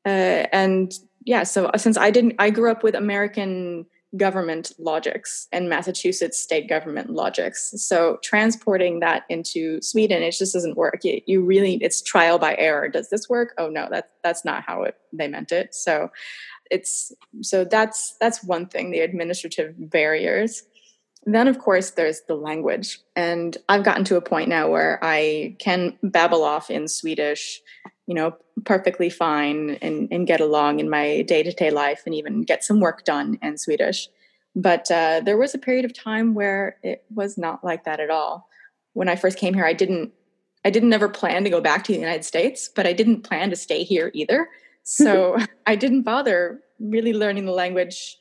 Uh, 0.05 0.45
and 0.51 0.93
yeah, 1.23 1.43
so 1.43 1.67
uh, 1.67 1.77
since 1.77 1.97
I 1.97 2.11
didn't, 2.11 2.35
I 2.39 2.49
grew 2.49 2.69
up 2.69 2.83
with 2.83 2.95
American 2.95 3.85
government 4.17 4.73
logics 4.77 5.47
and 5.51 5.69
Massachusetts 5.69 6.37
state 6.37 6.67
government 6.67 7.09
logics. 7.09 7.73
So 7.77 8.19
transporting 8.21 8.99
that 8.99 9.23
into 9.29 9.81
Sweden, 9.81 10.21
it 10.21 10.31
just 10.31 10.53
doesn't 10.53 10.75
work. 10.75 10.99
You, 11.03 11.21
you 11.25 11.41
really, 11.41 11.75
it's 11.75 12.01
trial 12.01 12.37
by 12.37 12.55
error. 12.57 12.89
Does 12.89 13.09
this 13.09 13.29
work? 13.29 13.53
Oh 13.57 13.69
no, 13.69 13.87
that's 13.89 14.11
that's 14.23 14.45
not 14.45 14.63
how 14.63 14.83
it, 14.83 14.95
they 15.13 15.27
meant 15.27 15.51
it. 15.51 15.73
So 15.73 16.09
it's 16.69 17.13
so 17.41 17.63
that's 17.63 18.15
that's 18.19 18.43
one 18.43 18.65
thing. 18.65 18.91
The 18.91 19.01
administrative 19.01 19.75
barriers. 19.77 20.63
Then, 21.25 21.47
of 21.47 21.59
course, 21.59 21.91
there's 21.91 22.21
the 22.21 22.35
language. 22.35 22.99
And 23.15 23.55
I've 23.69 23.83
gotten 23.83 24.03
to 24.05 24.15
a 24.15 24.21
point 24.21 24.49
now 24.49 24.69
where 24.69 24.99
I 25.03 25.55
can 25.59 25.97
babble 26.01 26.43
off 26.43 26.71
in 26.71 26.87
Swedish, 26.87 27.61
you 28.07 28.15
know, 28.15 28.35
perfectly 28.65 29.09
fine 29.09 29.77
and, 29.81 30.07
and 30.11 30.27
get 30.27 30.41
along 30.41 30.79
in 30.79 30.89
my 30.89 31.21
day 31.21 31.43
to 31.43 31.51
day 31.51 31.69
life 31.69 32.03
and 32.05 32.15
even 32.15 32.41
get 32.41 32.63
some 32.63 32.79
work 32.79 33.05
done 33.05 33.37
in 33.41 33.57
Swedish. 33.57 34.07
But 34.55 34.89
uh, 34.91 35.21
there 35.23 35.37
was 35.37 35.53
a 35.53 35.59
period 35.59 35.85
of 35.85 35.93
time 35.93 36.33
where 36.33 36.77
it 36.83 37.03
was 37.13 37.37
not 37.37 37.63
like 37.63 37.85
that 37.85 37.99
at 37.99 38.09
all. 38.09 38.49
When 38.93 39.07
I 39.07 39.15
first 39.15 39.37
came 39.37 39.53
here, 39.53 39.65
I 39.65 39.73
didn't. 39.73 40.11
I 40.63 40.69
didn't 40.69 40.93
ever 40.93 41.09
plan 41.09 41.43
to 41.43 41.49
go 41.49 41.59
back 41.59 41.83
to 41.85 41.91
the 41.91 41.97
United 41.97 42.23
States, 42.23 42.69
but 42.75 42.85
I 42.85 42.93
didn't 42.93 43.23
plan 43.23 43.49
to 43.49 43.55
stay 43.55 43.83
here 43.83 44.11
either. 44.13 44.47
So 44.83 45.37
I 45.65 45.75
didn't 45.75 46.03
bother 46.03 46.61
really 46.79 47.13
learning 47.13 47.45
the 47.45 47.51
language 47.51 48.17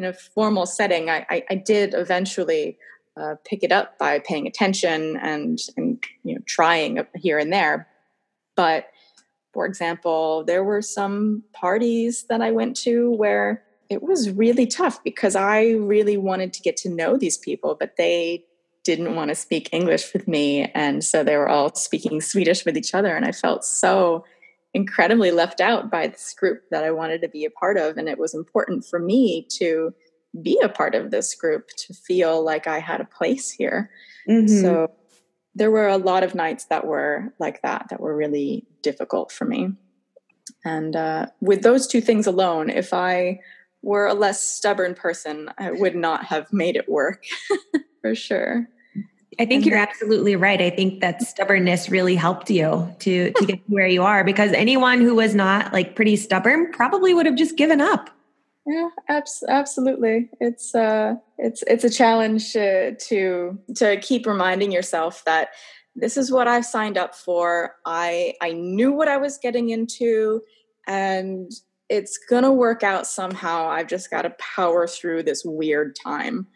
in 0.00 0.06
a 0.06 0.14
formal 0.14 0.64
setting, 0.64 1.10
I, 1.10 1.26
I, 1.28 1.44
I 1.50 1.54
did 1.56 1.92
eventually 1.94 2.78
uh, 3.20 3.34
pick 3.44 3.62
it 3.62 3.70
up 3.70 3.98
by 3.98 4.18
paying 4.18 4.46
attention 4.46 5.18
and, 5.18 5.58
and 5.76 6.02
you 6.24 6.34
know 6.34 6.40
trying 6.46 7.04
here 7.16 7.38
and 7.38 7.52
there. 7.52 7.86
But 8.56 8.86
for 9.52 9.66
example, 9.66 10.44
there 10.44 10.64
were 10.64 10.80
some 10.80 11.44
parties 11.52 12.24
that 12.30 12.40
I 12.40 12.50
went 12.50 12.76
to 12.78 13.10
where 13.10 13.62
it 13.90 14.02
was 14.02 14.30
really 14.30 14.66
tough 14.66 15.02
because 15.04 15.36
I 15.36 15.72
really 15.72 16.16
wanted 16.16 16.54
to 16.54 16.62
get 16.62 16.76
to 16.78 16.88
know 16.88 17.16
these 17.16 17.36
people, 17.36 17.76
but 17.78 17.96
they 17.98 18.44
didn't 18.84 19.14
want 19.16 19.28
to 19.28 19.34
speak 19.34 19.68
English 19.72 20.14
with 20.14 20.26
me. 20.26 20.70
And 20.74 21.04
so 21.04 21.22
they 21.22 21.36
were 21.36 21.48
all 21.48 21.74
speaking 21.74 22.20
Swedish 22.20 22.64
with 22.64 22.76
each 22.76 22.94
other. 22.94 23.14
And 23.14 23.26
I 23.26 23.32
felt 23.32 23.64
so 23.64 24.24
incredibly 24.74 25.30
left 25.30 25.60
out 25.60 25.90
by 25.90 26.06
this 26.06 26.34
group 26.34 26.62
that 26.70 26.84
I 26.84 26.90
wanted 26.90 27.22
to 27.22 27.28
be 27.28 27.44
a 27.44 27.50
part 27.50 27.76
of. 27.76 27.96
And 27.96 28.08
it 28.08 28.18
was 28.18 28.34
important 28.34 28.84
for 28.84 28.98
me 28.98 29.46
to 29.58 29.92
be 30.42 30.60
a 30.62 30.68
part 30.68 30.94
of 30.94 31.10
this 31.10 31.34
group, 31.34 31.68
to 31.76 31.94
feel 31.94 32.44
like 32.44 32.66
I 32.66 32.78
had 32.78 33.00
a 33.00 33.04
place 33.04 33.50
here. 33.50 33.90
Mm-hmm. 34.28 34.60
So 34.60 34.92
there 35.54 35.70
were 35.70 35.88
a 35.88 35.96
lot 35.96 36.22
of 36.22 36.34
nights 36.34 36.66
that 36.66 36.86
were 36.86 37.34
like 37.40 37.62
that, 37.62 37.86
that 37.90 38.00
were 38.00 38.16
really 38.16 38.66
difficult 38.82 39.32
for 39.32 39.44
me. 39.44 39.70
And 40.64 40.94
uh, 40.94 41.26
with 41.40 41.62
those 41.62 41.86
two 41.86 42.00
things 42.00 42.26
alone, 42.26 42.70
if 42.70 42.92
I 42.92 43.40
were 43.82 44.06
a 44.06 44.14
less 44.14 44.42
stubborn 44.42 44.94
person, 44.94 45.50
I 45.58 45.72
would 45.72 45.96
not 45.96 46.26
have 46.26 46.52
made 46.52 46.76
it 46.76 46.88
work 46.88 47.24
for 48.02 48.14
sure. 48.14 48.68
I 49.40 49.46
think 49.46 49.64
you're 49.64 49.78
absolutely 49.78 50.36
right. 50.36 50.60
I 50.60 50.68
think 50.68 51.00
that 51.00 51.22
stubbornness 51.22 51.88
really 51.88 52.14
helped 52.14 52.50
you 52.50 52.94
to 52.98 53.32
to 53.32 53.46
get 53.46 53.56
to 53.56 53.72
where 53.72 53.86
you 53.86 54.02
are 54.02 54.22
because 54.22 54.52
anyone 54.52 55.00
who 55.00 55.14
was 55.14 55.34
not 55.34 55.72
like 55.72 55.96
pretty 55.96 56.16
stubborn 56.16 56.70
probably 56.72 57.14
would 57.14 57.24
have 57.24 57.36
just 57.36 57.56
given 57.56 57.80
up. 57.80 58.10
Yeah, 58.66 58.90
abs- 59.08 59.42
absolutely. 59.48 60.28
It's 60.40 60.74
uh 60.74 61.14
it's 61.38 61.64
it's 61.66 61.84
a 61.84 61.90
challenge 61.90 62.52
to 62.52 62.94
to 62.94 63.58
to 63.76 63.96
keep 64.00 64.26
reminding 64.26 64.72
yourself 64.72 65.24
that 65.24 65.48
this 65.96 66.18
is 66.18 66.30
what 66.30 66.46
I've 66.46 66.66
signed 66.66 66.98
up 66.98 67.14
for. 67.14 67.76
I 67.86 68.34
I 68.42 68.52
knew 68.52 68.92
what 68.92 69.08
I 69.08 69.16
was 69.16 69.38
getting 69.38 69.70
into 69.70 70.42
and 70.86 71.50
it's 71.88 72.18
going 72.18 72.44
to 72.44 72.52
work 72.52 72.82
out 72.82 73.06
somehow. 73.06 73.68
I've 73.68 73.88
just 73.88 74.10
got 74.10 74.22
to 74.22 74.30
power 74.38 74.86
through 74.86 75.24
this 75.24 75.44
weird 75.44 75.96
time. 75.96 76.46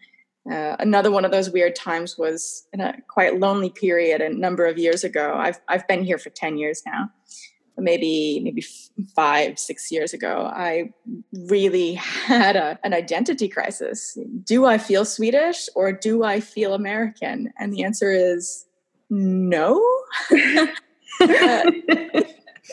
Uh, 0.51 0.77
another 0.79 1.11
one 1.11 1.25
of 1.25 1.31
those 1.31 1.51
weird 1.51 1.75
times 1.75 2.19
was 2.19 2.67
in 2.73 2.81
a 2.81 2.95
quite 3.09 3.41
lonely 3.41 3.71
period 3.71 4.21
a 4.21 4.29
number 4.29 4.67
of 4.67 4.79
years 4.79 5.03
ago. 5.03 5.35
I've 5.35 5.59
I've 5.69 5.87
been 5.89 6.05
here 6.05 6.19
for 6.19 6.31
ten 6.31 6.59
years 6.59 6.83
now, 6.85 7.09
maybe 7.79 8.41
maybe 8.43 8.63
five 9.17 9.59
six 9.59 9.91
years 9.91 10.13
ago. 10.13 10.51
I 10.55 10.93
really 11.49 11.95
had 11.95 12.57
a, 12.57 12.79
an 12.85 12.93
identity 12.93 13.49
crisis. 13.49 14.19
Do 14.45 14.67
I 14.67 14.77
feel 14.77 15.07
Swedish 15.07 15.69
or 15.75 15.93
do 15.93 16.25
I 16.25 16.41
feel 16.41 16.75
American? 16.75 17.51
And 17.59 17.73
the 17.73 17.83
answer 17.83 18.13
is 18.13 18.67
no. 19.09 19.83
uh, 20.31 21.71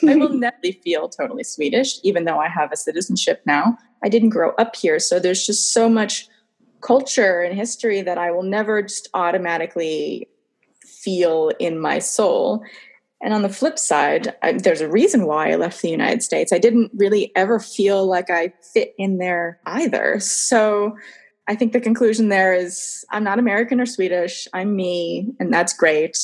I 0.07 0.15
will 0.15 0.33
never 0.33 0.55
feel 0.83 1.09
totally 1.09 1.43
Swedish, 1.43 1.99
even 2.03 2.25
though 2.25 2.39
I 2.39 2.47
have 2.47 2.71
a 2.71 2.77
citizenship 2.77 3.41
now. 3.45 3.77
I 4.03 4.09
didn't 4.09 4.29
grow 4.29 4.51
up 4.51 4.75
here, 4.75 4.99
so 4.99 5.19
there's 5.19 5.45
just 5.45 5.73
so 5.73 5.89
much 5.89 6.27
culture 6.81 7.41
and 7.41 7.57
history 7.57 8.01
that 8.01 8.17
I 8.17 8.31
will 8.31 8.43
never 8.43 8.81
just 8.81 9.09
automatically 9.13 10.27
feel 10.83 11.51
in 11.59 11.79
my 11.79 11.99
soul. 11.99 12.63
And 13.21 13.33
on 13.33 13.43
the 13.43 13.49
flip 13.49 13.77
side, 13.77 14.35
I, 14.41 14.53
there's 14.53 14.81
a 14.81 14.89
reason 14.89 15.25
why 15.25 15.51
I 15.51 15.55
left 15.55 15.81
the 15.81 15.89
United 15.89 16.23
States. 16.23 16.51
I 16.51 16.57
didn't 16.57 16.91
really 16.95 17.31
ever 17.35 17.59
feel 17.59 18.05
like 18.07 18.29
I 18.29 18.53
fit 18.73 18.93
in 18.97 19.19
there 19.19 19.59
either. 19.65 20.19
So 20.19 20.97
I 21.47 21.55
think 21.55 21.73
the 21.73 21.81
conclusion 21.81 22.29
there 22.29 22.53
is 22.53 23.05
I'm 23.11 23.23
not 23.23 23.39
American 23.39 23.79
or 23.79 23.85
Swedish. 23.85 24.47
I'm 24.53 24.75
me, 24.75 25.27
and 25.39 25.53
that's 25.53 25.73
great. 25.73 26.17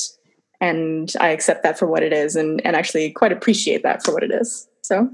And 0.60 1.12
I 1.20 1.28
accept 1.28 1.62
that 1.62 1.78
for 1.78 1.86
what 1.86 2.02
it 2.02 2.12
is 2.12 2.34
and, 2.34 2.64
and 2.66 2.74
actually 2.74 3.10
quite 3.12 3.30
appreciate 3.30 3.84
that 3.84 4.04
for 4.04 4.12
what 4.12 4.24
it 4.24 4.32
is. 4.32 4.68
So 4.82 5.08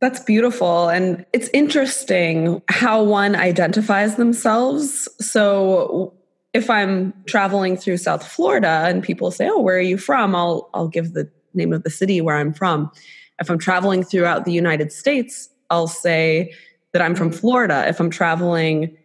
that's 0.00 0.20
beautiful. 0.20 0.88
And 0.88 1.26
it's 1.32 1.48
interesting 1.52 2.62
how 2.68 3.02
one 3.02 3.34
identifies 3.34 4.16
themselves. 4.16 5.08
So 5.20 6.14
if 6.54 6.70
I'm 6.70 7.12
traveling 7.26 7.76
through 7.76 7.96
South 7.96 8.26
Florida 8.26 8.84
and 8.86 9.02
people 9.02 9.30
say, 9.30 9.48
"Oh, 9.48 9.60
where 9.60 9.76
are 9.76 9.80
you 9.80 9.98
from?" 9.98 10.34
I'll 10.34 10.70
I'll 10.72 10.88
give 10.88 11.14
the 11.14 11.30
name 11.54 11.72
of 11.72 11.82
the 11.82 11.90
city 11.90 12.20
where 12.20 12.36
I'm 12.36 12.52
from. 12.52 12.90
If 13.40 13.50
I'm 13.50 13.58
traveling 13.58 14.04
throughout 14.04 14.44
the 14.44 14.52
United 14.52 14.92
States, 14.92 15.48
I'll 15.70 15.88
say 15.88 16.52
that 16.92 17.02
I'm 17.02 17.14
from 17.14 17.30
Florida. 17.30 17.86
If 17.88 18.00
I'm 18.00 18.10
traveling 18.10 18.96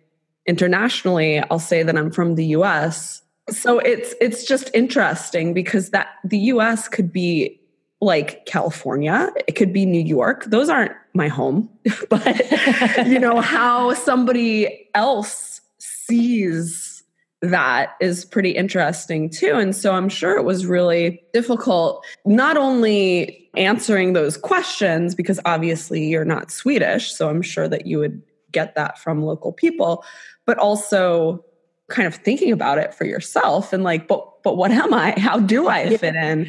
internationally, 0.45 1.39
I'll 1.39 1.59
say 1.59 1.83
that 1.83 1.97
I'm 1.97 2.12
from 2.12 2.35
the 2.35 2.45
US. 2.57 3.21
So 3.50 3.79
it's 3.79 4.13
it's 4.21 4.45
just 4.45 4.69
interesting 4.73 5.53
because 5.53 5.89
that 5.89 6.07
the 6.23 6.38
US 6.38 6.88
could 6.88 7.12
be 7.12 7.59
like 8.03 8.45
California, 8.45 9.31
it 9.48 9.53
could 9.53 9.74
be 9.74 9.86
New 9.86 10.01
York. 10.01 10.45
Those 10.45 10.69
aren't 10.69 10.91
my 11.13 11.27
home, 11.27 11.69
but 12.10 13.07
you 13.07 13.19
know, 13.19 13.41
how 13.41 13.93
somebody 13.93 14.89
else 14.93 15.62
sees 15.79 17.03
that 17.41 17.95
is 18.00 18.24
pretty 18.24 18.51
interesting 18.51 19.29
too. 19.29 19.55
And 19.55 19.75
so 19.75 19.93
I'm 19.93 20.07
sure 20.07 20.38
it 20.38 20.43
was 20.43 20.65
really 20.65 21.22
difficult, 21.33 22.05
not 22.25 22.55
only 22.55 23.50
answering 23.57 24.13
those 24.13 24.38
questions, 24.38 25.13
because 25.13 25.41
obviously 25.45 26.05
you're 26.05 26.24
not 26.24 26.51
Swedish. 26.51 27.13
So 27.13 27.29
I'm 27.29 27.41
sure 27.41 27.67
that 27.67 27.86
you 27.86 28.00
would 28.00 28.22
get 28.51 28.75
that 28.75 28.98
from 28.98 29.24
local 29.24 29.51
people, 29.51 30.05
but 30.45 30.57
also 30.57 31.43
kind 31.89 32.07
of 32.07 32.15
thinking 32.15 32.51
about 32.51 32.77
it 32.77 32.93
for 32.93 33.03
yourself 33.03 33.74
and 33.74 33.83
like, 33.83 34.07
but 34.07 34.25
but 34.43 34.57
what 34.57 34.72
am 34.72 34.93
I? 34.93 35.13
How 35.17 35.39
do 35.39 35.67
I 35.67 35.98
fit 35.98 36.15
in? 36.15 36.48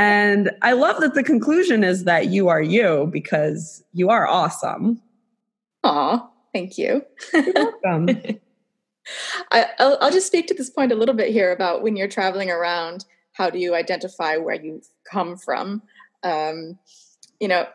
And 0.00 0.50
I 0.62 0.72
love 0.72 1.02
that 1.02 1.12
the 1.12 1.22
conclusion 1.22 1.84
is 1.84 2.04
that 2.04 2.28
you 2.28 2.48
are 2.48 2.62
you 2.62 3.10
because 3.12 3.84
you 3.92 4.08
are 4.08 4.26
awesome. 4.26 5.02
Aw, 5.84 6.26
thank 6.54 6.78
you. 6.78 7.02
I, 9.50 9.66
will 9.78 9.98
I'll 10.00 10.10
just 10.10 10.26
speak 10.26 10.46
to 10.46 10.54
this 10.54 10.70
point 10.70 10.90
a 10.90 10.94
little 10.94 11.14
bit 11.14 11.32
here 11.32 11.52
about 11.52 11.82
when 11.82 11.96
you're 11.96 12.08
traveling 12.08 12.50
around, 12.50 13.04
how 13.32 13.50
do 13.50 13.58
you 13.58 13.74
identify 13.74 14.38
where 14.38 14.54
you 14.54 14.80
come 15.04 15.36
from? 15.36 15.82
Um, 16.22 16.78
you 17.38 17.48
know, 17.48 17.66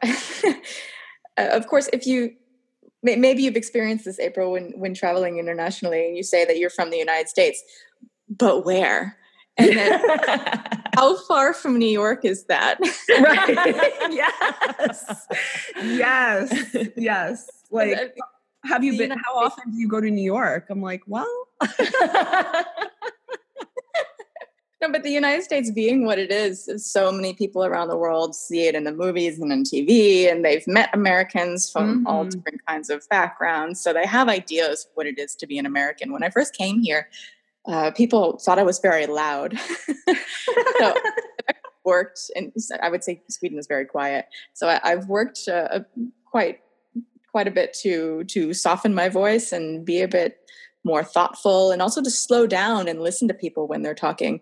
of 1.38 1.67
course, 1.67 1.91
if 1.94 2.08
you 2.08 2.32
maybe 3.03 3.44
you've 3.44 3.55
experienced 3.55 4.05
this, 4.05 4.20
April, 4.20 4.51
when 4.51 4.72
when 4.79 4.96
traveling 4.96 5.38
internationally, 5.38 6.08
and 6.08 6.17
you 6.17 6.24
say 6.24 6.44
that 6.44 6.58
you're 6.58 6.72
from 6.72 6.89
the 6.89 6.98
United 6.98 7.29
States, 7.29 7.62
but 8.27 8.65
where? 8.65 9.15
And 9.57 9.77
then, 9.77 10.01
how 10.95 11.17
far 11.27 11.53
from 11.53 11.79
New 11.79 11.88
York 11.89 12.25
is 12.25 12.45
that? 12.45 12.77
right. 13.09 13.47
yes. 14.12 15.27
Yes. 15.83 16.75
Yes. 16.97 17.50
Like, 17.71 18.15
have 18.65 18.83
you 18.83 18.97
been? 18.97 19.12
How 19.12 19.38
often 19.38 19.71
do 19.71 19.77
you 19.77 19.88
go 19.88 20.01
to 20.01 20.09
New 20.09 20.24
York? 20.24 20.67
I'm 20.69 20.81
like, 20.81 21.03
well. 21.07 21.47
no, 24.81 24.91
but 24.91 25.03
the 25.03 25.12
United 25.12 25.43
States 25.43 25.71
being 25.71 26.05
what 26.05 26.19
it 26.19 26.31
is, 26.31 26.69
so 26.77 27.12
many 27.12 27.33
people 27.33 27.63
around 27.63 27.88
the 27.88 27.97
world 27.97 28.35
see 28.35 28.67
it 28.67 28.75
in 28.75 28.83
the 28.83 28.91
movies 28.91 29.39
and 29.39 29.51
in 29.51 29.63
TV, 29.63 30.29
and 30.29 30.43
they've 30.43 30.67
met 30.67 30.89
Americans 30.93 31.71
from 31.71 32.00
mm-hmm. 32.00 32.07
all 32.07 32.25
different 32.25 32.65
kinds 32.65 32.89
of 32.89 33.07
backgrounds. 33.09 33.79
So 33.81 33.93
they 33.93 34.05
have 34.05 34.27
ideas 34.27 34.85
of 34.85 34.91
what 34.95 35.07
it 35.07 35.17
is 35.17 35.35
to 35.35 35.47
be 35.47 35.57
an 35.57 35.65
American. 35.65 36.12
When 36.12 36.24
I 36.24 36.29
first 36.29 36.55
came 36.55 36.81
here, 36.81 37.07
uh, 37.67 37.91
people 37.91 38.38
thought 38.38 38.60
I 38.60 38.63
was 38.63 38.79
very 38.79 39.07
loud. 39.07 39.57
so 40.79 40.93
worked, 41.86 42.31
and 42.36 42.51
I 42.81 42.89
would 42.89 43.03
say 43.03 43.22
Sweden 43.29 43.57
is 43.57 43.67
very 43.67 43.86
quiet. 43.86 44.27
So 44.53 44.67
I, 44.67 44.89
have 44.89 45.07
worked 45.07 45.48
uh, 45.48 45.81
quite 46.25 46.60
quite 47.31 47.48
a 47.48 47.51
bit 47.51 47.74
to 47.81 48.24
to 48.25 48.53
soften 48.53 48.93
my 48.93 49.10
voice 49.10 49.51
and 49.51 49.86
be 49.86 50.01
a 50.01 50.07
bit 50.07 50.38
more 50.84 51.03
thoughtful, 51.03 51.72
and 51.72 51.81
also 51.81 52.01
to 52.01 52.12
slow 52.12 52.48
down 52.48 52.88
and 52.88 53.01
listen 53.01 53.27
to 53.27 53.34
people 53.34 53.67
when 53.67 53.81
they're 53.81 53.95
talking. 53.95 54.41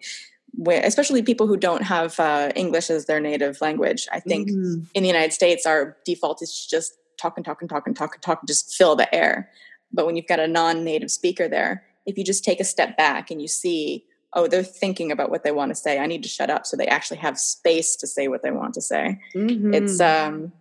Especially 0.68 1.24
people 1.24 1.48
who 1.48 1.58
don't 1.58 1.82
have 1.82 2.20
uh, 2.20 2.52
English 2.56 2.92
as 2.92 3.08
their 3.08 3.20
native 3.20 3.60
language. 3.60 4.08
I 4.12 4.20
think 4.20 4.52
mm-hmm. 4.52 4.84
in 4.94 5.02
the 5.02 5.10
United 5.10 5.34
States, 5.34 5.66
our 5.66 5.98
default 6.06 6.44
is 6.44 6.68
just 6.70 6.94
talk 7.18 7.38
and 7.38 7.46
talk 7.46 7.62
and 7.62 7.70
talk 7.70 7.88
and 7.88 7.96
talk 7.96 8.14
and 8.14 8.22
talk 8.22 8.42
and 8.42 8.48
just 8.48 8.76
fill 8.76 8.96
the 8.96 9.14
air. 9.16 9.50
But 9.92 10.06
when 10.06 10.16
you've 10.16 10.28
got 10.28 10.40
a 10.40 10.48
non-native 10.48 11.10
speaker 11.10 11.48
there, 11.48 11.84
if 12.06 12.18
you 12.18 12.24
just 12.24 12.44
take 12.44 12.60
a 12.60 12.66
step 12.66 12.98
back 12.98 13.32
and 13.32 13.42
you 13.42 13.48
see 13.48 14.06
oh 14.34 14.48
they're 14.48 14.64
thinking 14.64 15.12
about 15.12 15.30
what 15.30 15.44
they 15.44 15.52
want 15.52 15.70
to 15.70 15.76
say 15.76 16.00
i 16.00 16.06
need 16.06 16.24
to 16.24 16.30
shut 16.30 16.50
up 16.50 16.66
so 16.66 16.76
they 16.76 16.88
actually 16.88 17.18
have 17.18 17.38
space 17.38 17.96
to 17.96 18.08
say 18.08 18.28
what 18.28 18.44
they 18.44 18.52
want 18.52 18.74
to 18.74 18.82
say 18.82 19.20
mm-hmm. 19.36 19.74
it's 19.74 20.00
um 20.00 20.52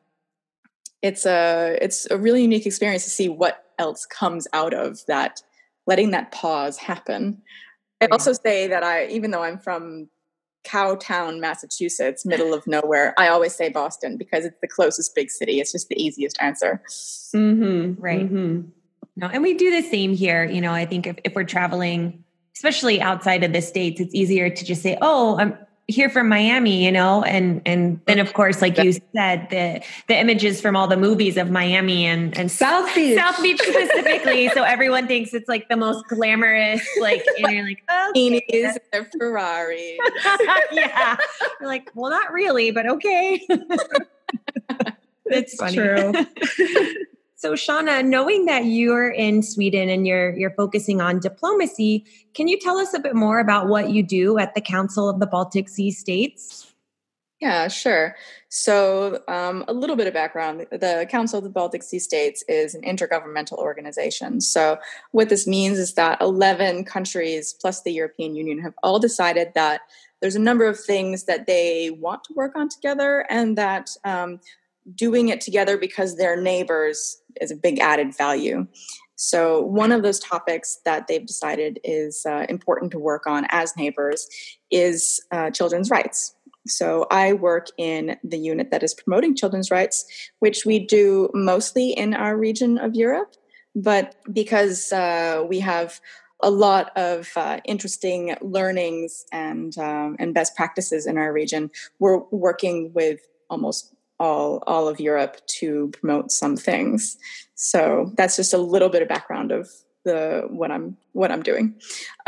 it's 1.02 1.26
a 1.26 1.76
it's 1.80 2.08
a 2.11 2.16
really 2.16 2.42
unique 2.42 2.66
experience 2.66 3.04
to 3.04 3.11
see 3.11 3.28
what 3.28 3.64
else 3.78 4.06
comes 4.06 4.46
out 4.52 4.72
of 4.72 5.04
that 5.06 5.42
letting 5.87 6.11
that 6.11 6.30
pause 6.32 6.78
happen 6.78 7.42
i 8.00 8.06
also 8.06 8.32
say 8.32 8.66
that 8.68 8.82
i 8.82 9.06
even 9.06 9.30
though 9.30 9.42
i'm 9.42 9.58
from 9.58 10.08
cowtown 10.64 11.40
massachusetts 11.40 12.25
middle 12.25 12.54
of 12.54 12.64
nowhere 12.68 13.14
i 13.18 13.26
always 13.26 13.52
say 13.52 13.68
boston 13.68 14.16
because 14.16 14.44
it's 14.44 14.61
the 14.61 14.68
closest 14.68 15.12
big 15.14 15.28
city 15.28 15.58
it's 15.58 15.72
just 15.72 15.88
the 15.88 16.00
easiest 16.00 16.40
answer 16.40 16.80
mm-hmm. 17.34 18.00
right 18.00 18.30
mm-hmm. 18.30 18.68
No 19.16 19.26
and 19.28 19.42
we 19.42 19.54
do 19.54 19.71
the 19.71 19.87
same 19.88 20.14
here 20.14 20.45
you 20.45 20.61
know 20.61 20.73
i 20.73 20.85
think 20.85 21.07
if, 21.07 21.16
if 21.25 21.35
we're 21.35 21.45
traveling 21.45 22.25
especially 22.54 23.00
outside 23.00 23.45
of 23.45 23.52
the 23.52 23.62
states 23.62 24.00
it's 24.00 24.14
easier 24.14 24.50
to 24.50 24.64
just 24.64 24.83
say 24.83 24.97
oh 25.00 25.38
i'm 25.38 25.57
here 25.88 26.09
from 26.09 26.28
miami 26.28 26.85
you 26.85 26.92
know 26.92 27.23
and 27.25 27.61
and 27.66 28.00
then 28.07 28.19
of 28.19 28.33
course 28.33 28.62
like 28.62 28.78
you 28.78 28.92
said 28.92 29.49
the 29.50 29.83
the 30.07 30.16
images 30.16 30.61
from 30.61 30.76
all 30.76 30.87
the 30.87 30.97
movies 30.97 31.37
of 31.37 31.50
miami 31.50 32.07
and 32.07 32.37
and 32.38 32.50
south 32.50 32.92
beach 32.95 33.19
south 33.19 33.42
beach. 33.42 33.61
Specifically. 33.61 34.49
So 34.50 34.62
everyone 34.62 35.07
thinks 35.07 35.35
it's 35.35 35.49
like 35.49 35.69
the 35.69 35.76
most 35.76 36.07
glamorous 36.09 36.87
like 37.00 37.25
and 37.38 37.52
you're 37.52 37.66
like 37.66 37.83
okay. 38.11 38.40
Bikinis, 38.40 38.78
their 38.92 39.09
ferrari 39.19 39.99
yeah. 40.73 41.16
You're 41.61 41.69
like 41.69 41.90
well 41.95 42.11
not 42.11 42.33
really 42.33 42.71
but 42.71 42.88
okay. 42.88 43.47
It's 45.26 45.57
true 45.73 46.12
so 47.42 47.54
Shauna, 47.54 48.04
knowing 48.06 48.44
that 48.44 48.66
you're 48.66 49.11
in 49.11 49.42
Sweden 49.42 49.88
and 49.88 50.06
you're 50.06 50.30
you're 50.37 50.54
focusing 50.54 51.00
on 51.00 51.18
diplomacy, 51.18 52.04
can 52.34 52.46
you 52.46 52.56
tell 52.56 52.78
us 52.78 52.94
a 52.94 53.00
bit 53.00 53.16
more 53.16 53.40
about 53.40 53.66
what 53.66 53.90
you 53.90 54.04
do 54.04 54.38
at 54.38 54.54
the 54.54 54.61
Council 54.61 55.08
of 55.08 55.18
the 55.18 55.26
Baltic 55.26 55.68
Sea 55.68 55.90
States? 55.90 56.72
Yeah, 57.40 57.66
sure. 57.66 58.14
So, 58.49 59.25
um, 59.26 59.64
a 59.66 59.72
little 59.72 59.96
bit 59.96 60.06
of 60.06 60.14
background. 60.14 60.68
The 60.70 61.04
Council 61.11 61.38
of 61.38 61.42
the 61.42 61.50
Baltic 61.50 61.82
Sea 61.82 61.99
States 61.99 62.44
is 62.46 62.76
an 62.76 62.82
intergovernmental 62.82 63.58
organization. 63.58 64.40
So, 64.40 64.78
what 65.11 65.28
this 65.28 65.44
means 65.44 65.80
is 65.80 65.94
that 65.94 66.20
11 66.20 66.84
countries 66.84 67.56
plus 67.61 67.82
the 67.82 67.90
European 67.90 68.37
Union 68.37 68.61
have 68.61 68.75
all 68.84 69.00
decided 69.00 69.49
that 69.56 69.80
there's 70.20 70.37
a 70.37 70.38
number 70.38 70.64
of 70.64 70.78
things 70.78 71.25
that 71.25 71.49
they 71.49 71.90
want 71.90 72.22
to 72.22 72.34
work 72.34 72.54
on 72.54 72.68
together 72.68 73.26
and 73.28 73.58
that 73.58 73.90
um, 74.04 74.38
doing 74.94 75.28
it 75.28 75.40
together 75.40 75.76
because 75.76 76.16
they're 76.16 76.40
neighbors 76.40 77.22
is 77.41 77.51
a 77.51 77.57
big 77.57 77.79
added 77.79 78.17
value. 78.17 78.67
So, 79.17 79.61
one 79.61 79.93
of 79.93 80.03
those 80.03 80.19
topics 80.19 80.81
that 80.85 81.07
they've 81.07 81.25
decided 81.25 81.79
is 81.85 82.27
uh, 82.27 82.47
important 82.49 82.91
to 82.93 82.99
work 82.99 83.27
on 83.27 83.47
as 83.51 83.77
neighbors 83.77 84.29
is 84.71 85.21
uh, 85.31 85.51
children's 85.51 85.91
rights. 85.91 86.35
So, 86.67 87.07
I 87.11 87.35
work 87.35 87.68
in 87.79 88.16
the 88.25 88.38
unit 88.38 88.71
that 88.71 88.83
is 88.83 88.95
promoting 88.95 89.37
children's 89.37 89.71
rights, 89.71 90.07
which 90.40 90.64
we 90.66 90.85
do 90.85 91.31
mostly 91.35 91.90
in 91.90 92.14
our 92.14 92.37
region 92.37 92.79
of 92.79 92.97
Europe. 92.97 93.35
But 93.77 94.16
because 94.33 94.92
uh, 94.92 95.45
we 95.49 95.61
have 95.61 96.01
a 96.42 96.51
lot 96.51 96.90
of 96.97 97.31
uh, 97.37 97.61
interesting 97.64 98.35
learnings 98.40 99.25
and 99.31 99.79
um, 99.79 100.16
and 100.18 100.35
best 100.35 100.57
practices 100.57 101.07
in 101.07 101.16
our 101.16 101.33
region, 101.33 101.71
we're 102.01 102.18
working 102.31 102.92
with 102.92 103.21
almost 103.49 103.95
all 104.22 104.62
all 104.68 104.87
of 104.87 105.00
Europe 105.00 105.37
to 105.58 105.90
promote 105.98 106.30
some 106.30 106.56
things. 106.56 107.16
So 107.56 108.12
that's 108.16 108.37
just 108.37 108.54
a 108.54 108.58
little 108.58 108.88
bit 108.88 109.02
of 109.02 109.08
background 109.08 109.50
of 109.50 109.68
the 110.04 110.46
what 110.48 110.70
I'm 110.70 110.96
what 111.12 111.32
I'm 111.32 111.42
doing, 111.42 111.74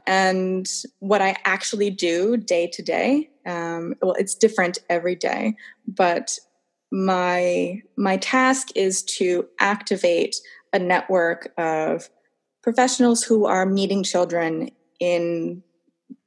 and 0.07 0.67
what 0.99 1.23
I 1.23 1.37
actually 1.45 1.91
do 1.91 2.37
day 2.37 2.67
to 2.73 2.83
day. 2.83 3.31
Um, 3.47 3.95
well, 4.03 4.17
it's 4.19 4.35
different 4.35 4.79
every 4.91 5.15
day, 5.15 5.55
but 5.87 6.37
my 6.91 7.81
my 7.97 8.17
task 8.17 8.69
is 8.75 9.03
to 9.19 9.47
activate 9.61 10.35
a 10.73 10.79
network 10.79 11.53
of 11.57 12.09
professionals 12.63 13.23
who 13.23 13.47
are 13.47 13.67
meeting 13.67 14.03
children 14.03 14.71
in 14.99 15.63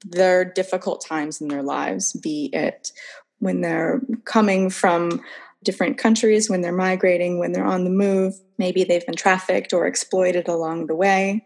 their 0.05 0.45
difficult 0.45 1.03
times 1.05 1.41
in 1.41 1.49
their 1.49 1.63
lives, 1.63 2.13
be 2.13 2.49
it 2.53 2.91
when 3.39 3.61
they're 3.61 4.01
coming 4.25 4.69
from 4.69 5.21
different 5.63 5.97
countries 5.97 6.49
when 6.49 6.61
they're 6.61 6.71
migrating, 6.71 7.39
when 7.39 7.51
they're 7.51 7.65
on 7.65 7.83
the 7.83 7.89
move. 7.89 8.33
Maybe 8.57 8.83
they've 8.83 9.05
been 9.05 9.15
trafficked 9.15 9.73
or 9.73 9.85
exploited 9.85 10.47
along 10.47 10.87
the 10.87 10.95
way. 10.95 11.43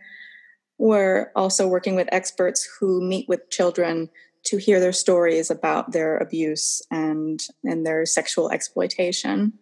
We're 0.78 1.32
also 1.36 1.68
working 1.68 1.96
with 1.96 2.10
experts 2.12 2.68
who 2.80 3.02
meet 3.02 3.30
with 3.30 3.50
children 3.50 4.10
to 4.44 4.58
hear 4.58 4.80
their 4.80 4.94
stories 4.94 5.52
about 5.52 5.92
their 5.92 6.18
abuse 6.18 6.82
and 6.90 7.40
and 7.64 7.86
their 7.86 8.06
sexual 8.06 8.50
exploitation. 8.52 9.54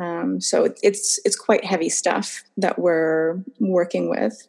Um, 0.00 0.40
so 0.40 0.74
it's 0.82 1.20
it's 1.24 1.36
quite 1.36 1.64
heavy 1.64 1.88
stuff 1.88 2.42
that 2.56 2.78
we're 2.78 3.42
working 3.60 4.10
with. 4.10 4.48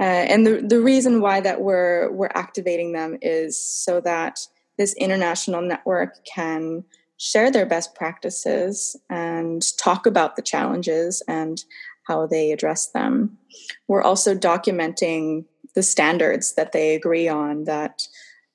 Uh, 0.00 0.04
and 0.04 0.46
the, 0.46 0.62
the 0.64 0.80
reason 0.80 1.20
why 1.20 1.40
that 1.40 1.60
we're 1.60 2.12
we're 2.12 2.30
activating 2.34 2.92
them 2.92 3.16
is 3.22 3.58
so 3.58 4.00
that 4.02 4.38
this 4.76 4.94
international 4.94 5.62
network 5.62 6.24
can 6.24 6.84
share 7.18 7.50
their 7.50 7.66
best 7.66 7.94
practices 7.94 8.96
and 9.10 9.62
talk 9.76 10.06
about 10.06 10.36
the 10.36 10.42
challenges 10.42 11.22
and 11.28 11.64
how 12.06 12.26
they 12.26 12.52
address 12.52 12.90
them. 12.90 13.36
We're 13.86 14.02
also 14.02 14.34
documenting 14.34 15.44
the 15.74 15.82
standards 15.82 16.54
that 16.54 16.72
they 16.72 16.94
agree 16.94 17.28
on 17.28 17.64
that 17.64 18.06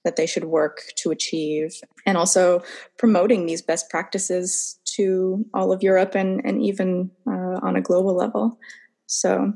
that 0.03 0.17
they 0.17 0.25
should 0.25 0.43
work 0.43 0.81
to 0.97 1.11
achieve 1.11 1.79
and 2.05 2.17
also 2.17 2.61
promoting 2.97 3.45
these 3.45 3.61
best 3.61 3.89
practices 3.89 4.77
to 4.83 5.45
all 5.53 5.71
of 5.71 5.81
Europe 5.81 6.13
and, 6.13 6.41
and 6.43 6.61
even 6.61 7.09
uh, 7.25 7.59
on 7.63 7.77
a 7.77 7.81
global 7.81 8.13
level. 8.13 8.59
So 9.05 9.53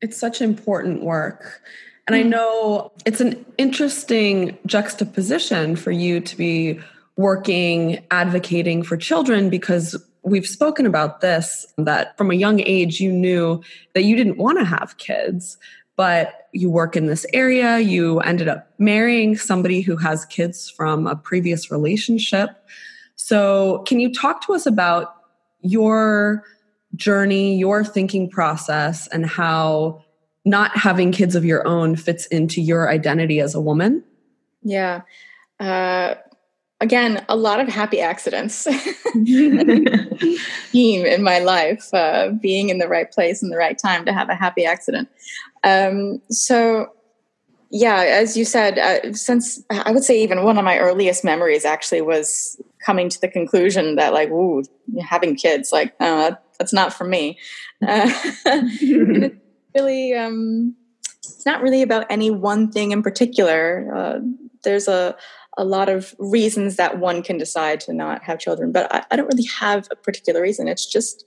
it's 0.00 0.16
such 0.16 0.40
important 0.40 1.02
work. 1.02 1.60
And 2.06 2.16
I 2.16 2.22
mm. 2.22 2.30
know 2.30 2.92
it's 3.04 3.20
an 3.20 3.44
interesting 3.58 4.56
juxtaposition 4.66 5.76
for 5.76 5.90
you 5.90 6.20
to 6.20 6.36
be 6.36 6.80
working 7.16 8.04
advocating 8.10 8.82
for 8.82 8.96
children 8.96 9.50
because 9.50 9.96
we've 10.22 10.46
spoken 10.46 10.86
about 10.86 11.20
this 11.20 11.66
that 11.78 12.16
from 12.16 12.30
a 12.30 12.34
young 12.34 12.60
age 12.60 13.00
you 13.00 13.12
knew 13.12 13.62
that 13.94 14.02
you 14.02 14.16
didn't 14.16 14.38
want 14.38 14.58
to 14.58 14.64
have 14.64 14.96
kids 14.96 15.58
but 15.96 16.48
you 16.52 16.70
work 16.70 16.96
in 16.96 17.06
this 17.06 17.26
area 17.32 17.78
you 17.78 18.20
ended 18.20 18.48
up 18.48 18.72
marrying 18.78 19.36
somebody 19.36 19.80
who 19.80 19.96
has 19.96 20.24
kids 20.26 20.70
from 20.70 21.06
a 21.06 21.16
previous 21.16 21.70
relationship. 21.70 22.50
So 23.16 23.84
can 23.86 24.00
you 24.00 24.12
talk 24.12 24.44
to 24.46 24.54
us 24.54 24.66
about 24.66 25.14
your 25.60 26.44
journey 26.94 27.56
your 27.56 27.84
thinking 27.84 28.28
process 28.28 29.06
and 29.08 29.24
how 29.24 30.04
not 30.44 30.76
having 30.76 31.12
kids 31.12 31.34
of 31.34 31.44
your 31.44 31.66
own 31.66 31.96
fits 31.96 32.26
into 32.26 32.60
your 32.60 32.90
identity 32.90 33.40
as 33.40 33.54
a 33.54 33.60
woman? 33.60 34.02
Yeah. 34.62 35.02
Uh, 35.60 36.14
again, 36.82 37.24
a 37.28 37.36
lot 37.36 37.60
of 37.60 37.68
happy 37.68 38.00
accidents 38.00 38.64
theme 40.72 41.06
in 41.06 41.22
my 41.22 41.38
life, 41.38 41.88
uh, 41.94 42.30
being 42.30 42.68
in 42.68 42.78
the 42.78 42.88
right 42.88 43.10
place 43.10 43.42
in 43.42 43.50
the 43.50 43.56
right 43.56 43.78
time 43.78 44.04
to 44.04 44.12
have 44.12 44.28
a 44.28 44.34
happy 44.34 44.64
accident. 44.64 45.08
Um, 45.62 46.20
so, 46.28 46.88
yeah, 47.70 48.00
as 48.00 48.36
you 48.36 48.44
said, 48.44 48.78
uh, 48.78 49.14
since 49.14 49.62
I 49.70 49.92
would 49.92 50.02
say 50.02 50.20
even 50.22 50.42
one 50.42 50.58
of 50.58 50.64
my 50.64 50.78
earliest 50.78 51.24
memories 51.24 51.64
actually 51.64 52.02
was 52.02 52.60
coming 52.84 53.08
to 53.08 53.20
the 53.20 53.28
conclusion 53.28 53.94
that, 53.94 54.12
like, 54.12 54.30
ooh, 54.30 54.64
having 55.00 55.36
kids, 55.36 55.70
like, 55.70 55.94
uh, 56.00 56.32
that's 56.58 56.72
not 56.72 56.92
for 56.92 57.04
me. 57.04 57.38
Uh, 57.80 58.10
it's 58.44 59.36
really, 59.74 60.14
um, 60.14 60.74
it's 61.18 61.46
not 61.46 61.62
really 61.62 61.82
about 61.82 62.06
any 62.10 62.32
one 62.32 62.72
thing 62.72 62.90
in 62.90 63.04
particular. 63.04 63.88
Uh, 63.94 64.18
there's 64.64 64.88
a 64.88 65.16
a 65.58 65.64
lot 65.64 65.88
of 65.88 66.14
reasons 66.18 66.76
that 66.76 66.98
one 66.98 67.22
can 67.22 67.36
decide 67.36 67.80
to 67.80 67.92
not 67.92 68.22
have 68.22 68.38
children 68.38 68.72
but 68.72 68.92
I, 68.94 69.04
I, 69.10 69.16
don't 69.16 69.30
really 69.30 69.48
have 69.58 69.86
a 69.90 69.96
particular 69.96 70.40
reason 70.40 70.68
it's 70.68 70.86
just 70.86 71.24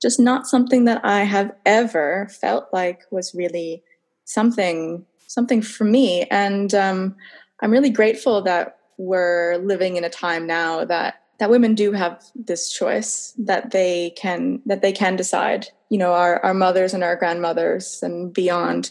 just 0.00 0.20
not 0.20 0.46
something 0.46 0.84
that 0.84 1.04
i 1.04 1.20
have 1.20 1.52
ever 1.64 2.28
felt 2.40 2.68
like 2.72 3.02
was 3.10 3.34
really 3.34 3.82
something 4.24 5.06
something 5.32 5.62
for 5.62 5.84
me. 5.84 6.24
And 6.30 6.74
um, 6.74 7.16
I'm 7.60 7.70
really 7.70 7.90
grateful 7.90 8.42
that 8.42 8.78
we're 8.98 9.56
living 9.56 9.96
in 9.96 10.04
a 10.04 10.10
time 10.10 10.46
now 10.46 10.84
that 10.84 11.16
that 11.38 11.50
women 11.50 11.74
do 11.74 11.90
have 11.90 12.22
this 12.36 12.70
choice 12.70 13.34
that 13.36 13.72
they 13.72 14.10
can 14.10 14.60
that 14.66 14.82
they 14.82 14.92
can 14.92 15.16
decide. 15.16 15.66
You 15.88 15.98
know, 15.98 16.12
our 16.12 16.44
our 16.44 16.54
mothers 16.54 16.94
and 16.94 17.02
our 17.02 17.16
grandmothers 17.16 18.00
and 18.02 18.32
beyond 18.32 18.90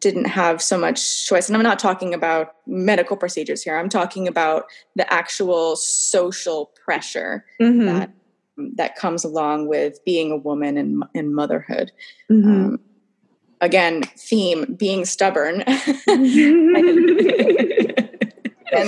didn't 0.00 0.24
have 0.24 0.62
so 0.62 0.78
much 0.78 1.26
choice. 1.26 1.48
And 1.48 1.56
I'm 1.56 1.62
not 1.62 1.78
talking 1.78 2.14
about 2.14 2.54
medical 2.66 3.16
procedures 3.16 3.62
here. 3.62 3.78
I'm 3.78 3.88
talking 3.88 4.26
about 4.26 4.64
the 4.96 5.10
actual 5.12 5.76
social 5.76 6.72
pressure 6.84 7.44
mm-hmm. 7.60 7.86
that 7.86 8.10
that 8.76 8.96
comes 8.96 9.24
along 9.24 9.68
with 9.68 10.04
being 10.04 10.30
a 10.30 10.36
woman 10.36 11.02
and 11.14 11.34
motherhood. 11.34 11.92
Mm-hmm. 12.30 12.50
Um, 12.50 12.80
again, 13.60 14.02
theme 14.02 14.74
being 14.74 15.04
stubborn. 15.04 15.62
and 15.66 15.78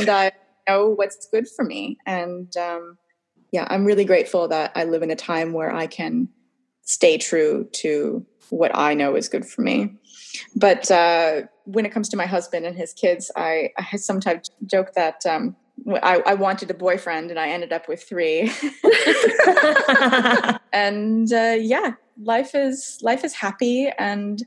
I 0.09 0.33
know 0.69 0.89
what's 0.89 1.27
good 1.27 1.49
for 1.49 1.65
me. 1.65 1.99
And 2.07 2.55
um, 2.57 2.99
yeah, 3.51 3.67
I'm 3.69 3.85
really 3.85 4.05
grateful 4.05 4.49
that 4.49 4.73
I 4.75 4.85
live 4.85 5.03
in 5.03 5.11
a 5.11 5.17
time 5.17 5.53
where 5.53 5.73
I 5.73 5.87
can 5.87 6.29
stay 6.83 7.19
true 7.19 7.69
to 7.73 8.25
what 8.51 8.71
I 8.75 8.95
know 8.95 9.17
is 9.17 9.29
good 9.29 9.47
for 9.47 9.63
me. 9.63 9.95
But 10.55 10.91
uh, 10.91 11.43
when 11.65 11.87
it 11.87 11.93
comes 11.93 12.09
to 12.11 12.17
my 12.17 12.27
husband 12.27 12.67
and 12.67 12.77
his 12.77 12.93
kids, 12.93 13.31
I, 13.37 13.71
I 13.79 13.97
sometimes 13.97 14.51
joke 14.67 14.95
that 14.95 15.25
um, 15.27 15.57
I, 16.03 16.23
I, 16.27 16.35
wanted 16.35 16.71
a 16.71 16.75
boyfriend 16.75 17.31
and 17.31 17.39
I 17.39 17.49
ended 17.49 17.73
up 17.73 17.89
with 17.89 18.03
three. 18.03 18.43
and 20.73 21.33
uh, 21.33 21.57
yeah, 21.59 21.93
life 22.21 22.55
is 22.55 22.99
life 23.03 23.25
is 23.25 23.35
happy. 23.35 23.91
And 23.99 24.43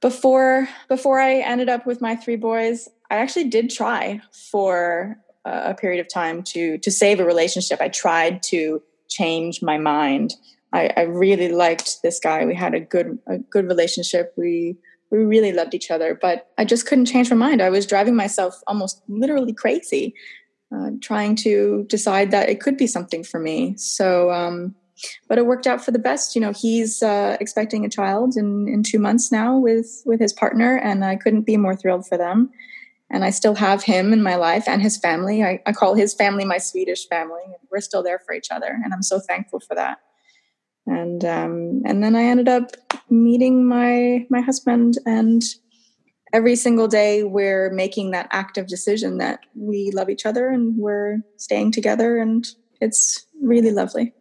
before 0.00 0.68
before 0.88 1.20
I 1.20 1.36
ended 1.36 1.68
up 1.68 1.86
with 1.86 2.00
my 2.00 2.16
three 2.16 2.36
boys, 2.36 2.88
I 3.10 3.16
actually 3.16 3.48
did 3.48 3.70
try 3.70 4.20
for 4.50 5.18
a 5.44 5.74
period 5.74 6.00
of 6.00 6.08
time 6.12 6.42
to 6.42 6.78
to 6.78 6.90
save 6.90 7.20
a 7.20 7.24
relationship. 7.24 7.80
I 7.80 7.88
tried 7.88 8.42
to 8.44 8.82
change 9.08 9.62
my 9.62 9.78
mind. 9.78 10.34
I, 10.72 10.90
I 10.96 11.02
really 11.02 11.50
liked 11.50 12.02
this 12.02 12.20
guy. 12.20 12.44
We 12.44 12.54
had 12.54 12.74
a 12.74 12.80
good 12.80 13.18
a 13.26 13.38
good 13.38 13.66
relationship. 13.66 14.32
We 14.36 14.76
we 15.10 15.18
really 15.18 15.52
loved 15.52 15.74
each 15.74 15.90
other, 15.90 16.18
but 16.20 16.50
I 16.56 16.64
just 16.64 16.86
couldn't 16.86 17.06
change 17.06 17.30
my 17.30 17.36
mind. 17.36 17.60
I 17.60 17.70
was 17.70 17.86
driving 17.86 18.14
myself 18.14 18.60
almost 18.68 19.02
literally 19.08 19.52
crazy, 19.52 20.14
uh, 20.74 20.90
trying 21.00 21.34
to 21.36 21.84
decide 21.88 22.30
that 22.30 22.48
it 22.48 22.60
could 22.60 22.76
be 22.76 22.86
something 22.86 23.24
for 23.24 23.40
me. 23.40 23.74
So, 23.76 24.30
um, 24.30 24.76
but 25.28 25.38
it 25.38 25.46
worked 25.46 25.66
out 25.66 25.84
for 25.84 25.90
the 25.90 25.98
best. 25.98 26.36
You 26.36 26.40
know, 26.40 26.52
he's 26.52 27.02
uh, 27.02 27.36
expecting 27.40 27.84
a 27.84 27.88
child 27.88 28.36
in 28.36 28.68
in 28.68 28.82
two 28.82 29.00
months 29.00 29.32
now 29.32 29.58
with 29.58 30.02
with 30.06 30.20
his 30.20 30.32
partner, 30.32 30.76
and 30.76 31.04
I 31.04 31.16
couldn't 31.16 31.42
be 31.42 31.56
more 31.56 31.74
thrilled 31.74 32.06
for 32.06 32.16
them 32.16 32.50
and 33.12 33.24
I 33.24 33.30
still 33.30 33.56
have 33.56 33.82
him 33.82 34.12
in 34.12 34.22
my 34.22 34.36
life 34.36 34.68
and 34.68 34.80
his 34.80 34.96
family. 34.96 35.42
I, 35.42 35.60
I, 35.66 35.72
call 35.72 35.94
his 35.94 36.14
family 36.14 36.44
my 36.44 36.58
Swedish 36.58 37.08
family. 37.08 37.42
We're 37.68 37.80
still 37.80 38.04
there 38.04 38.20
for 38.20 38.32
each 38.32 38.52
other, 38.52 38.78
and 38.84 38.94
I'm 38.94 39.02
so 39.02 39.18
thankful 39.18 39.58
for 39.58 39.74
that. 39.74 39.98
And 40.90 41.24
um, 41.24 41.82
and 41.86 42.02
then 42.02 42.16
I 42.16 42.24
ended 42.24 42.48
up 42.48 42.72
meeting 43.08 43.64
my 43.64 44.26
my 44.28 44.40
husband, 44.40 44.98
and 45.06 45.42
every 46.32 46.56
single 46.56 46.88
day 46.88 47.22
we're 47.22 47.70
making 47.70 48.10
that 48.10 48.26
active 48.32 48.66
decision 48.66 49.18
that 49.18 49.40
we 49.54 49.92
love 49.94 50.10
each 50.10 50.26
other 50.26 50.48
and 50.48 50.76
we're 50.76 51.18
staying 51.36 51.70
together, 51.70 52.18
and 52.18 52.44
it's 52.80 53.24
really 53.40 53.70
lovely. 53.70 54.12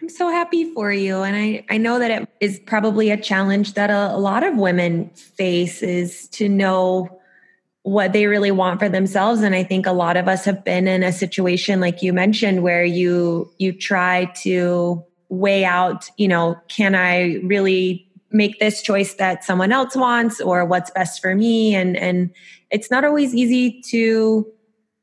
I'm 0.00 0.08
so 0.08 0.28
happy 0.28 0.72
for 0.72 0.92
you. 0.92 1.22
And 1.22 1.34
I, 1.34 1.64
I 1.68 1.78
know 1.78 1.98
that 1.98 2.10
it 2.10 2.28
is 2.40 2.60
probably 2.60 3.10
a 3.10 3.16
challenge 3.16 3.74
that 3.74 3.90
a, 3.90 4.14
a 4.14 4.18
lot 4.18 4.44
of 4.44 4.56
women 4.56 5.08
face 5.10 5.82
is 5.82 6.28
to 6.28 6.48
know 6.48 7.18
what 7.82 8.12
they 8.12 8.26
really 8.26 8.50
want 8.50 8.80
for 8.80 8.88
themselves 8.88 9.42
and 9.42 9.54
i 9.54 9.62
think 9.62 9.86
a 9.86 9.92
lot 9.92 10.16
of 10.16 10.26
us 10.26 10.44
have 10.44 10.64
been 10.64 10.88
in 10.88 11.04
a 11.04 11.12
situation 11.12 11.78
like 11.78 12.02
you 12.02 12.12
mentioned 12.12 12.64
where 12.64 12.84
you 12.84 13.48
you 13.58 13.72
try 13.72 14.24
to 14.24 15.04
weigh 15.28 15.64
out 15.64 16.08
you 16.16 16.28
know 16.28 16.56
can 16.68 16.94
i 16.94 17.34
really 17.44 18.06
make 18.30 18.58
this 18.58 18.82
choice 18.82 19.14
that 19.14 19.44
someone 19.44 19.72
else 19.72 19.96
wants 19.96 20.40
or 20.40 20.64
what's 20.64 20.90
best 20.90 21.20
for 21.20 21.34
me? 21.34 21.74
And 21.74 21.96
and 21.96 22.30
it's 22.70 22.90
not 22.90 23.04
always 23.04 23.34
easy 23.34 23.80
to 23.90 24.46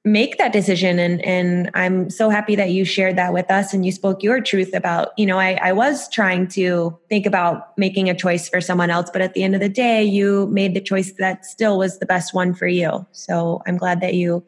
make 0.05 0.37
that 0.37 0.51
decision. 0.51 0.99
And 0.99 1.21
and 1.25 1.71
i'm 1.73 2.09
so 2.09 2.29
happy 2.29 2.55
that 2.55 2.71
you 2.71 2.83
shared 2.83 3.15
that 3.15 3.33
with 3.33 3.49
us 3.49 3.73
and 3.73 3.85
you 3.85 3.91
spoke 3.91 4.21
your 4.21 4.41
truth 4.41 4.73
about 4.73 5.09
you 5.17 5.25
know 5.25 5.39
I, 5.39 5.57
I 5.61 5.71
was 5.71 6.09
trying 6.09 6.47
to 6.49 6.97
think 7.09 7.25
about 7.25 7.77
making 7.77 8.09
a 8.09 8.15
choice 8.15 8.49
for 8.49 8.59
someone 8.59 8.89
else 8.89 9.09
but 9.11 9.21
at 9.21 9.33
the 9.33 9.43
end 9.43 9.55
of 9.55 9.61
the 9.61 9.69
day 9.69 10.03
you 10.03 10.47
made 10.47 10.73
the 10.73 10.81
choice 10.81 11.13
that 11.13 11.45
still 11.45 11.77
was 11.77 11.99
the 11.99 12.05
best 12.05 12.33
one 12.33 12.53
for 12.53 12.67
you. 12.67 13.05
So 13.13 13.61
i'm 13.65 13.77
glad 13.77 14.01
that 14.01 14.13
you 14.13 14.43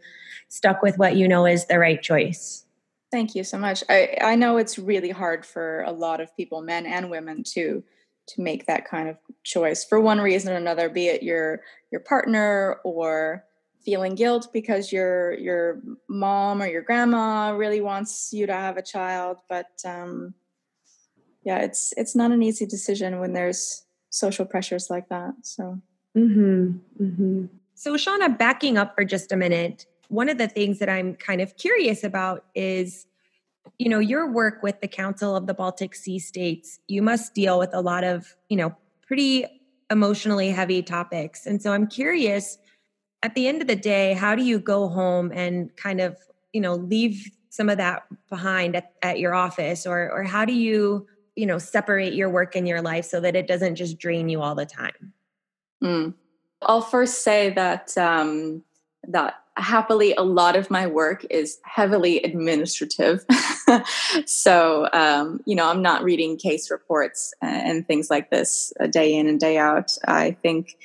stuck 0.50 0.82
with 0.82 0.98
what 0.98 1.16
you 1.16 1.28
know 1.28 1.46
is 1.46 1.66
the 1.68 1.80
right 1.80 2.02
choice 2.02 2.65
thank 3.12 3.36
you 3.36 3.44
so 3.44 3.58
much. 3.58 3.84
I 3.90 4.18
i 4.22 4.36
know 4.36 4.58
it's 4.58 4.78
really 4.78 5.12
hard 5.12 5.46
for 5.46 5.82
a 5.84 5.92
lot 5.92 6.22
of 6.22 6.36
people 6.36 6.62
men 6.62 6.86
and 6.86 7.10
women 7.10 7.44
to 7.54 7.84
to 8.28 8.42
make 8.42 8.66
that 8.66 8.90
kind 8.90 9.08
of 9.08 9.18
choice 9.44 9.86
for 9.86 10.00
one 10.00 10.20
reason 10.20 10.52
or 10.52 10.58
another 10.58 10.90
be 10.90 11.08
it 11.08 11.24
your 11.24 11.62
your 11.92 12.02
partner 12.02 12.80
or 12.84 13.46
feeling 13.84 14.16
guilt 14.16 14.50
because 14.52 14.92
your 14.92 15.34
your 15.34 15.82
mom 16.10 16.62
or 16.62 16.68
your 16.68 16.82
grandma 16.82 17.52
really 17.52 17.82
wants 17.82 18.34
you 18.34 18.48
to 18.48 18.54
have 18.54 18.78
a 18.78 18.82
child. 18.82 19.38
But 19.48 19.70
um 19.86 20.34
yeah 21.44 21.60
it's 21.60 21.94
it's 21.96 22.16
not 22.16 22.32
an 22.32 22.42
easy 22.42 22.66
decision 22.66 23.20
when 23.20 23.34
there's 23.34 23.86
social 24.10 24.46
pressures 24.46 24.90
like 24.90 25.10
that 25.10 25.34
so. 25.42 25.80
Mm-hmm, 26.18 27.04
mm-hmm. 27.04 27.46
so 27.76 27.96
shauna 27.96 28.38
backing 28.38 28.78
up 28.78 28.96
for 28.96 29.04
just 29.04 29.34
a 29.34 29.36
minute 29.36 29.86
one 30.10 30.30
of 30.30 30.38
the 30.38 30.48
things 30.48 30.80
that 30.80 30.90
i'm 30.90 31.16
kind 31.16 31.42
of 31.42 31.56
curious 31.58 32.04
about 32.04 32.46
is 32.56 33.08
you 33.78 33.90
know 33.90 34.00
your 34.00 34.32
work 34.32 34.62
with 34.64 34.80
the 34.82 34.88
council 34.88 35.36
of 35.36 35.48
the 35.48 35.54
baltic 35.54 35.96
sea 35.96 36.20
states 36.20 36.80
you 36.88 37.02
must 37.02 37.34
deal 37.34 37.60
with 37.60 37.74
a 37.74 37.82
lot 37.82 38.04
of 38.04 38.36
you 38.50 38.58
know 38.58 38.76
pretty 39.06 39.46
emotionally 39.92 40.50
heavy 40.50 40.82
topics 40.82 41.46
and 41.46 41.62
so 41.62 41.72
i'm 41.72 41.88
curious 41.88 42.58
at 43.26 43.34
the 43.34 43.48
end 43.48 43.60
of 43.64 43.68
the 43.68 43.76
day, 43.76 44.14
how 44.14 44.36
do 44.36 44.44
you 44.44 44.60
go 44.60 44.88
home 44.88 45.32
and 45.34 45.76
kind 45.76 46.00
of, 46.00 46.16
you 46.54 46.62
know, 46.62 46.76
leave 46.76 47.28
some 47.50 47.70
of 47.70 47.78
that 47.78 48.04
behind 48.30 48.76
at, 48.76 48.94
at 49.02 49.20
your 49.20 49.34
office 49.34 49.88
or 49.88 50.12
or 50.12 50.24
how 50.24 50.46
do 50.46 50.54
you, 50.54 51.08
you 51.36 51.48
know, 51.48 51.58
separate 51.58 52.14
your 52.14 52.30
work 52.30 52.56
and 52.56 52.68
your 52.68 52.84
life 52.84 53.06
so 53.06 53.20
that 53.20 53.36
it 53.36 53.48
doesn't 53.48 53.78
just 53.78 53.98
drain 53.98 54.30
you 54.30 54.44
all 54.44 54.54
the 54.54 54.66
time? 54.66 55.14
Mm. 55.84 56.14
I'll 56.62 56.82
first 56.82 57.24
say 57.24 57.50
that 57.52 57.98
um, 57.98 58.64
that 59.08 59.36
happily 59.58 60.14
a 60.16 60.22
lot 60.22 60.56
of 60.56 60.70
my 60.70 60.86
work 60.86 61.26
is 61.30 61.60
heavily 61.64 62.22
administrative 62.24 63.26
so 64.26 64.90
um, 64.92 65.40
you 65.46 65.56
know 65.56 65.70
i'm 65.70 65.82
not 65.82 66.04
reading 66.04 66.38
case 66.38 66.70
reports 66.70 67.34
and 67.42 67.88
things 67.88 68.10
like 68.10 68.30
this 68.30 68.74
day 68.90 69.16
in 69.16 69.28
and 69.28 69.40
day 69.40 69.58
out 69.58 69.92
i 70.08 70.32
think 70.42 70.76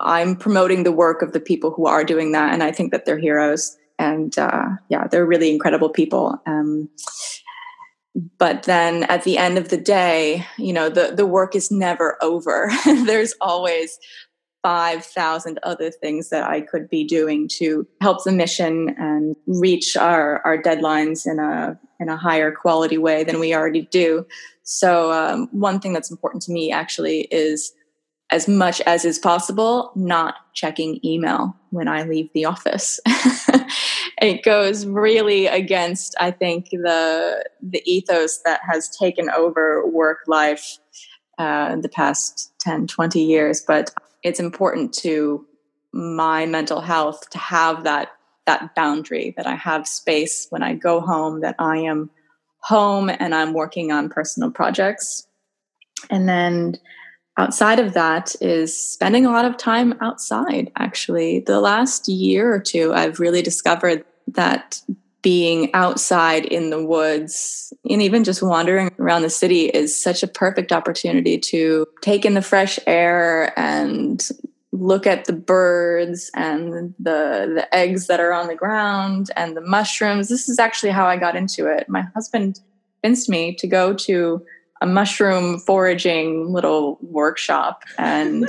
I'm 0.00 0.36
promoting 0.36 0.82
the 0.82 0.92
work 0.92 1.22
of 1.22 1.32
the 1.32 1.40
people 1.40 1.70
who 1.70 1.86
are 1.86 2.04
doing 2.04 2.32
that, 2.32 2.52
and 2.52 2.62
I 2.62 2.72
think 2.72 2.92
that 2.92 3.04
they're 3.04 3.18
heroes. 3.18 3.76
And 3.98 4.36
uh, 4.38 4.70
yeah, 4.88 5.06
they're 5.06 5.26
really 5.26 5.52
incredible 5.52 5.88
people. 5.88 6.40
Um, 6.46 6.88
but 8.38 8.64
then 8.64 9.04
at 9.04 9.22
the 9.24 9.38
end 9.38 9.56
of 9.56 9.68
the 9.68 9.76
day, 9.76 10.46
you 10.56 10.72
know, 10.72 10.88
the 10.88 11.12
the 11.14 11.26
work 11.26 11.54
is 11.54 11.70
never 11.70 12.16
over. 12.22 12.70
There's 12.84 13.34
always 13.40 13.98
five 14.64 15.04
thousand 15.04 15.60
other 15.62 15.90
things 15.90 16.30
that 16.30 16.48
I 16.48 16.62
could 16.62 16.88
be 16.88 17.04
doing 17.04 17.48
to 17.58 17.86
help 18.00 18.24
the 18.24 18.32
mission 18.32 18.96
and 18.98 19.36
reach 19.46 19.94
our 19.94 20.40
our 20.46 20.60
deadlines 20.60 21.30
in 21.30 21.38
a 21.38 21.78
in 22.00 22.08
a 22.08 22.16
higher 22.16 22.50
quality 22.50 22.98
way 22.98 23.24
than 23.24 23.38
we 23.38 23.54
already 23.54 23.82
do. 23.82 24.26
So 24.62 25.12
um, 25.12 25.48
one 25.52 25.80
thing 25.80 25.92
that's 25.92 26.10
important 26.10 26.42
to 26.44 26.52
me 26.52 26.72
actually 26.72 27.28
is 27.30 27.72
as 28.30 28.48
much 28.48 28.80
as 28.80 29.04
is 29.04 29.18
possible, 29.18 29.92
not 29.94 30.36
checking 30.54 30.98
email 31.04 31.54
when 31.70 31.86
I 31.86 32.04
leave 32.04 32.30
the 32.32 32.46
office. 32.46 32.98
it 34.22 34.42
goes 34.42 34.86
really 34.86 35.46
against, 35.46 36.16
I 36.18 36.30
think, 36.30 36.70
the 36.70 37.44
the 37.62 37.82
ethos 37.84 38.40
that 38.46 38.60
has 38.66 38.88
taken 38.96 39.28
over 39.28 39.86
work 39.86 40.20
life 40.26 40.78
uh, 41.38 41.68
in 41.72 41.82
the 41.82 41.88
past 41.88 42.52
10, 42.60 42.86
20 42.86 43.20
years. 43.20 43.60
But 43.60 43.92
it's 44.24 44.40
important 44.40 44.92
to 44.94 45.46
my 45.92 46.44
mental 46.46 46.80
health 46.80 47.30
to 47.30 47.38
have 47.38 47.84
that 47.84 48.08
that 48.46 48.74
boundary 48.74 49.32
that 49.38 49.46
I 49.46 49.54
have 49.54 49.88
space 49.88 50.48
when 50.50 50.62
I 50.62 50.74
go 50.74 51.00
home, 51.00 51.40
that 51.40 51.54
I 51.58 51.78
am 51.78 52.10
home 52.58 53.08
and 53.08 53.34
I'm 53.34 53.54
working 53.54 53.90
on 53.90 54.10
personal 54.10 54.50
projects. 54.50 55.26
And 56.10 56.28
then 56.28 56.78
outside 57.38 57.80
of 57.80 57.94
that 57.94 58.34
is 58.40 58.76
spending 58.76 59.24
a 59.24 59.30
lot 59.30 59.44
of 59.44 59.56
time 59.56 59.94
outside 60.00 60.70
actually 60.76 61.40
the 61.40 61.60
last 61.60 62.08
year 62.08 62.52
or 62.52 62.60
two 62.60 62.92
i've 62.94 63.18
really 63.18 63.42
discovered 63.42 64.04
that 64.28 64.80
being 65.24 65.72
outside 65.72 66.44
in 66.44 66.68
the 66.68 66.84
woods 66.84 67.72
and 67.88 68.02
even 68.02 68.22
just 68.22 68.42
wandering 68.42 68.92
around 68.98 69.22
the 69.22 69.30
city 69.30 69.64
is 69.64 69.98
such 69.98 70.22
a 70.22 70.28
perfect 70.28 70.70
opportunity 70.70 71.38
to 71.38 71.86
take 72.02 72.26
in 72.26 72.34
the 72.34 72.42
fresh 72.42 72.78
air 72.86 73.58
and 73.58 74.28
look 74.72 75.06
at 75.06 75.24
the 75.24 75.32
birds 75.32 76.30
and 76.34 76.94
the 76.98 77.50
the 77.54 77.66
eggs 77.72 78.06
that 78.06 78.20
are 78.20 78.34
on 78.34 78.48
the 78.48 78.54
ground 78.54 79.30
and 79.34 79.56
the 79.56 79.62
mushrooms. 79.62 80.28
This 80.28 80.46
is 80.46 80.58
actually 80.58 80.90
how 80.90 81.06
I 81.06 81.16
got 81.16 81.36
into 81.36 81.66
it. 81.66 81.88
My 81.88 82.02
husband 82.14 82.60
convinced 83.02 83.30
me 83.30 83.54
to 83.54 83.66
go 83.66 83.94
to 83.94 84.44
a 84.82 84.86
mushroom 84.86 85.58
foraging 85.58 86.52
little 86.52 86.98
workshop 87.00 87.82
and 87.96 88.46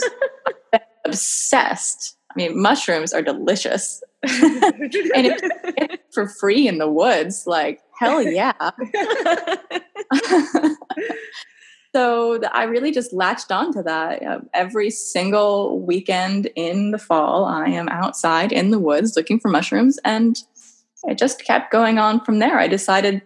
obsessed. 1.05 2.17
I 2.31 2.33
mean, 2.35 2.61
mushrooms 2.61 3.13
are 3.13 3.21
delicious. 3.21 4.03
And 4.25 5.27
if 5.27 5.99
for 6.11 6.27
free 6.27 6.67
in 6.67 6.77
the 6.77 6.89
woods, 6.89 7.43
like 7.45 7.81
hell 7.99 8.21
yeah. 8.21 8.53
so 11.95 12.41
I 12.51 12.63
really 12.63 12.91
just 12.91 13.13
latched 13.13 13.51
onto 13.51 13.83
that. 13.83 14.23
Uh, 14.23 14.39
every 14.53 14.89
single 14.89 15.79
weekend 15.81 16.49
in 16.55 16.91
the 16.91 16.97
fall, 16.97 17.45
I 17.45 17.67
am 17.67 17.87
outside 17.89 18.51
in 18.51 18.71
the 18.71 18.79
woods 18.79 19.15
looking 19.15 19.39
for 19.39 19.49
mushrooms, 19.49 19.99
and 20.03 20.37
it 21.03 21.17
just 21.17 21.43
kept 21.43 21.71
going 21.71 21.99
on 21.99 22.23
from 22.23 22.39
there. 22.39 22.59
I 22.59 22.67
decided, 22.67 23.21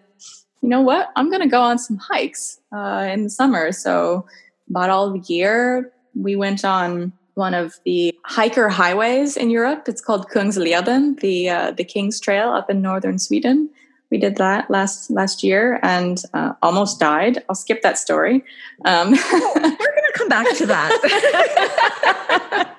you 0.61 0.69
know 0.69 0.81
what, 0.81 1.09
I'm 1.15 1.29
going 1.29 1.41
to 1.41 1.47
go 1.47 1.61
on 1.61 1.79
some 1.79 1.97
hikes 1.97 2.59
uh, 2.75 3.07
in 3.11 3.23
the 3.23 3.29
summer. 3.29 3.71
So 3.71 4.25
bought 4.67 4.89
all 4.89 5.11
the 5.11 5.19
gear. 5.19 5.91
We 6.15 6.35
went 6.35 6.65
on 6.65 7.13
one 7.39 7.55
of 7.55 7.79
the 7.85 8.13
hiker 8.25 8.69
highways 8.69 9.35
in 9.35 9.49
Europe. 9.49 9.87
It's 9.87 10.01
called 10.01 10.29
Kungsleden, 10.29 11.19
the 11.21 11.49
uh, 11.49 11.71
the 11.71 11.83
King's 11.83 12.19
Trail 12.19 12.49
up 12.49 12.69
in 12.69 12.81
northern 12.81 13.17
Sweden 13.17 13.69
we 14.11 14.17
did 14.17 14.37
that 14.37 14.69
last 14.69 15.11
last 15.11 15.43
year 15.43 15.79
and 15.83 16.21
uh, 16.33 16.53
almost 16.61 16.99
died. 16.99 17.43
I'll 17.47 17.55
skip 17.55 17.81
that 17.81 17.97
story. 17.97 18.43
Um, 18.85 19.13
oh, 19.15 19.51
we're 19.55 19.61
going 19.61 19.75
to 19.75 20.13
come 20.15 20.29
back 20.29 20.55
to 20.57 20.65
that. 20.65 22.75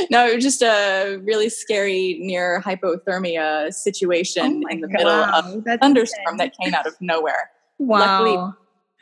no, 0.10 0.26
it 0.26 0.36
was 0.36 0.44
just 0.44 0.62
a 0.62 1.18
really 1.22 1.48
scary 1.48 2.18
near 2.20 2.62
hypothermia 2.64 3.72
situation 3.72 4.62
oh 4.64 4.72
in 4.72 4.80
the 4.80 4.88
God. 4.88 4.92
middle 4.92 5.12
of 5.12 5.66
a 5.66 5.78
thunderstorm 5.78 6.36
that 6.38 6.56
came 6.56 6.74
out 6.74 6.86
of 6.86 7.00
nowhere. 7.00 7.50
Wow. 7.78 7.98
Luckily, 7.98 8.52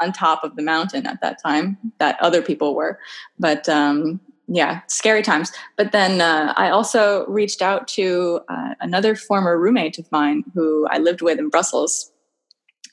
on 0.01 0.12
top 0.12 0.44
of 0.44 0.55
the 0.55 0.62
mountain 0.62 1.07
at 1.07 1.21
that 1.21 1.42
time 1.42 1.77
that 1.99 2.16
other 2.23 2.40
people 2.40 2.77
were, 2.77 3.01
but 3.38 3.68
um, 3.68 4.21
yeah, 4.48 4.80
scary 4.87 5.22
times. 5.22 5.52
But 5.76 5.92
then 5.92 6.20
uh, 6.20 6.54
I 6.56 6.70
also 6.70 7.26
reached 7.26 7.61
out 7.61 7.87
to 7.88 8.40
uh, 8.48 8.74
another 8.80 9.14
former 9.14 9.58
roommate 9.58 9.98
of 9.98 10.11
mine 10.11 10.42
who 10.54 10.87
I 10.90 10.98
lived 10.98 11.20
with 11.20 11.38
in 11.38 11.50
Brussels. 11.50 12.11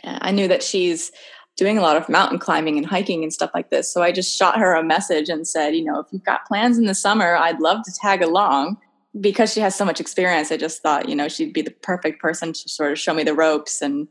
I 0.04 0.32
knew 0.32 0.48
that 0.48 0.62
she's 0.62 1.12
doing 1.56 1.78
a 1.78 1.82
lot 1.82 1.96
of 1.96 2.10
mountain 2.10 2.38
climbing 2.38 2.78
and 2.78 2.86
hiking 2.86 3.24
and 3.24 3.34
stuff 3.34 3.52
like 3.54 3.70
this. 3.70 3.92
So 3.92 4.04
I 4.04 4.12
just 4.12 4.38
shot 4.38 4.60
her 4.60 4.76
a 4.76 4.84
message 4.84 5.30
and 5.30 5.48
said, 5.48 5.74
you 5.76 5.84
know, 5.84 6.00
if 6.00 6.08
you've 6.12 6.26
got 6.26 6.46
plans 6.46 6.78
in 6.78 6.86
the 6.86 6.94
summer, 6.94 7.36
I'd 7.36 7.62
love 7.62 7.84
to 7.86 7.92
tag 7.94 8.22
along. 8.22 8.78
Because 9.22 9.54
she 9.54 9.62
has 9.62 9.74
so 9.74 9.86
much 9.86 10.02
experience, 10.02 10.52
I 10.52 10.58
just 10.58 10.84
thought, 10.84 11.08
you 11.08 11.16
know, 11.16 11.30
she'd 11.30 11.54
be 11.54 11.62
the 11.62 11.72
perfect 11.72 12.22
person 12.22 12.52
to 12.52 12.68
sort 12.68 12.92
of 12.92 13.00
show 13.00 13.14
me 13.14 13.24
the 13.24 13.34
ropes 13.34 13.82
and 13.82 14.10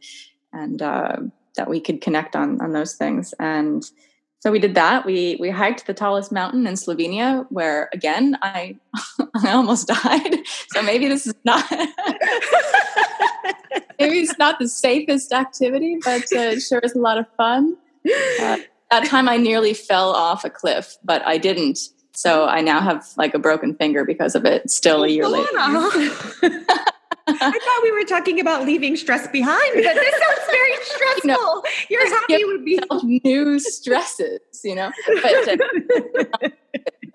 and 0.51 0.81
uh, 0.81 1.17
that 1.57 1.69
we 1.69 1.79
could 1.79 2.01
connect 2.01 2.35
on 2.35 2.59
on 2.63 2.73
those 2.73 2.95
things. 2.95 3.35
And 3.39 3.85
so 4.45 4.53
we 4.53 4.59
did 4.59 4.75
that. 4.75 5.07
We 5.07 5.39
we 5.41 5.49
hiked 5.49 5.87
the 5.87 5.95
tallest 5.95 6.31
mountain 6.31 6.67
in 6.67 6.75
Slovenia, 6.75 7.47
where 7.49 7.89
again 7.95 8.37
I 8.43 8.77
I 9.43 9.53
almost 9.53 9.89
died. 9.89 10.37
So 10.75 10.83
maybe 10.83 11.09
this 11.09 11.27
is 11.27 11.35
not 11.45 11.65
maybe 13.99 14.19
it's 14.19 14.37
not 14.39 14.59
the 14.59 14.69
safest 14.69 15.33
activity, 15.33 15.97
but 16.05 16.25
uh, 16.35 16.53
it 16.53 16.61
sure 16.61 16.81
is 16.81 16.95
a 16.95 16.99
lot 16.99 17.17
of 17.17 17.27
fun. 17.39 17.79
Uh, 18.05 18.59
that 18.91 19.07
time 19.07 19.31
I 19.31 19.39
nearly 19.39 19.73
fell 19.73 20.11
off 20.11 20.45
a 20.45 20.51
cliff, 20.51 20.99
but 21.03 21.25
I 21.25 21.39
didn't. 21.39 21.79
So 22.13 22.47
I 22.47 22.61
now 22.61 22.81
have 22.81 23.07
like 23.17 23.33
a 23.35 23.39
broken 23.39 23.75
finger 23.77 24.05
because 24.05 24.35
of 24.35 24.45
it. 24.45 24.69
Still 24.69 25.05
a 25.05 25.09
year 25.09 25.27
later. 25.27 25.49
I 27.27 27.51
thought 27.51 27.83
we 27.83 27.93
were 27.93 28.05
talking 28.05 28.41
about 28.41 28.65
leaving 28.65 28.97
stress 28.97 29.27
behind, 29.29 29.75
but 29.75 29.95
this 29.95 30.15
sounds 30.15 30.47
very 30.47 30.73
stressful. 30.83 31.65
You 31.91 31.99
know, 31.99 32.05
You're 32.05 32.09
happy 32.09 32.45
with 32.45 32.65
being 32.65 33.21
new 33.25 33.59
stresses, 33.59 34.41
you 34.63 34.75
know. 34.75 34.91
But 35.23 35.61
uh, 36.43 36.49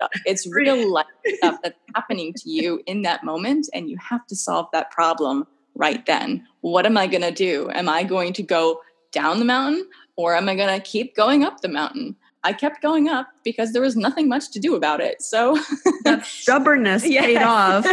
it's 0.26 0.46
real 0.46 0.92
life 0.92 1.06
stuff 1.36 1.58
that's 1.62 1.78
happening 1.94 2.32
to 2.34 2.50
you 2.50 2.82
in 2.86 3.02
that 3.02 3.24
moment, 3.24 3.68
and 3.74 3.88
you 3.88 3.96
have 3.98 4.26
to 4.28 4.36
solve 4.36 4.66
that 4.72 4.90
problem 4.90 5.46
right 5.74 6.04
then. 6.06 6.46
What 6.60 6.86
am 6.86 6.96
I 6.96 7.06
going 7.06 7.22
to 7.22 7.30
do? 7.30 7.70
Am 7.72 7.88
I 7.88 8.02
going 8.04 8.32
to 8.34 8.42
go 8.42 8.80
down 9.12 9.38
the 9.38 9.44
mountain, 9.44 9.88
or 10.16 10.34
am 10.34 10.48
I 10.48 10.56
going 10.56 10.80
to 10.80 10.84
keep 10.86 11.16
going 11.16 11.44
up 11.44 11.60
the 11.60 11.68
mountain? 11.68 12.16
I 12.42 12.52
kept 12.52 12.80
going 12.80 13.08
up 13.08 13.28
because 13.44 13.72
there 13.72 13.82
was 13.82 13.96
nothing 13.96 14.28
much 14.28 14.50
to 14.52 14.58
do 14.58 14.74
about 14.74 15.00
it. 15.00 15.20
So 15.20 15.58
that 16.04 16.24
stubbornness 16.24 17.06
yes. 17.06 17.24
paid 17.26 17.42
off. 17.42 17.84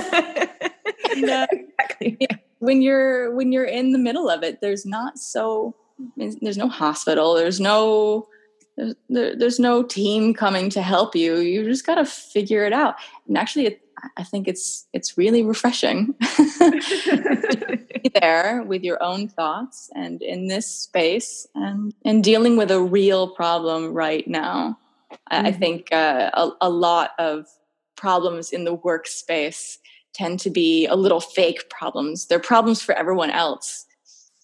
and, 1.11 1.29
uh, 1.29 1.47
exactly. 2.01 2.43
When 2.59 2.81
you're 2.81 3.35
when 3.35 3.51
you're 3.51 3.65
in 3.65 3.91
the 3.91 3.99
middle 3.99 4.29
of 4.29 4.43
it, 4.43 4.61
there's 4.61 4.85
not 4.85 5.19
so 5.19 5.75
there's 6.15 6.57
no 6.57 6.67
hospital, 6.67 7.35
there's 7.35 7.59
no 7.59 8.27
there's, 8.77 8.95
there, 9.09 9.35
there's 9.35 9.59
no 9.59 9.83
team 9.83 10.33
coming 10.33 10.69
to 10.69 10.81
help 10.81 11.15
you. 11.15 11.37
You 11.37 11.65
just 11.65 11.85
got 11.85 11.95
to 11.95 12.05
figure 12.05 12.65
it 12.65 12.73
out. 12.73 12.95
And 13.27 13.37
actually, 13.37 13.65
it, 13.65 13.81
I 14.15 14.23
think 14.23 14.47
it's 14.47 14.87
it's 14.93 15.17
really 15.17 15.43
refreshing 15.43 16.13
there 18.21 18.63
with 18.63 18.83
your 18.83 19.01
own 19.01 19.27
thoughts 19.27 19.89
and 19.95 20.21
in 20.21 20.47
this 20.47 20.67
space 20.67 21.47
and 21.55 21.93
and 22.05 22.23
dealing 22.23 22.57
with 22.57 22.69
a 22.69 22.81
real 22.81 23.27
problem 23.27 23.93
right 23.93 24.27
now. 24.27 24.77
Mm-hmm. 25.31 25.45
I 25.47 25.51
think 25.51 25.91
uh, 25.91 26.29
a, 26.33 26.51
a 26.61 26.69
lot 26.69 27.11
of 27.17 27.47
problems 27.95 28.51
in 28.51 28.65
the 28.65 28.77
workspace 28.77 29.77
tend 30.17 30.39
to 30.41 30.49
be 30.49 30.87
a 30.87 30.95
little 30.95 31.19
fake 31.19 31.69
problems. 31.69 32.25
They're 32.25 32.39
problems 32.39 32.81
for 32.81 32.95
everyone 32.95 33.29
else. 33.29 33.85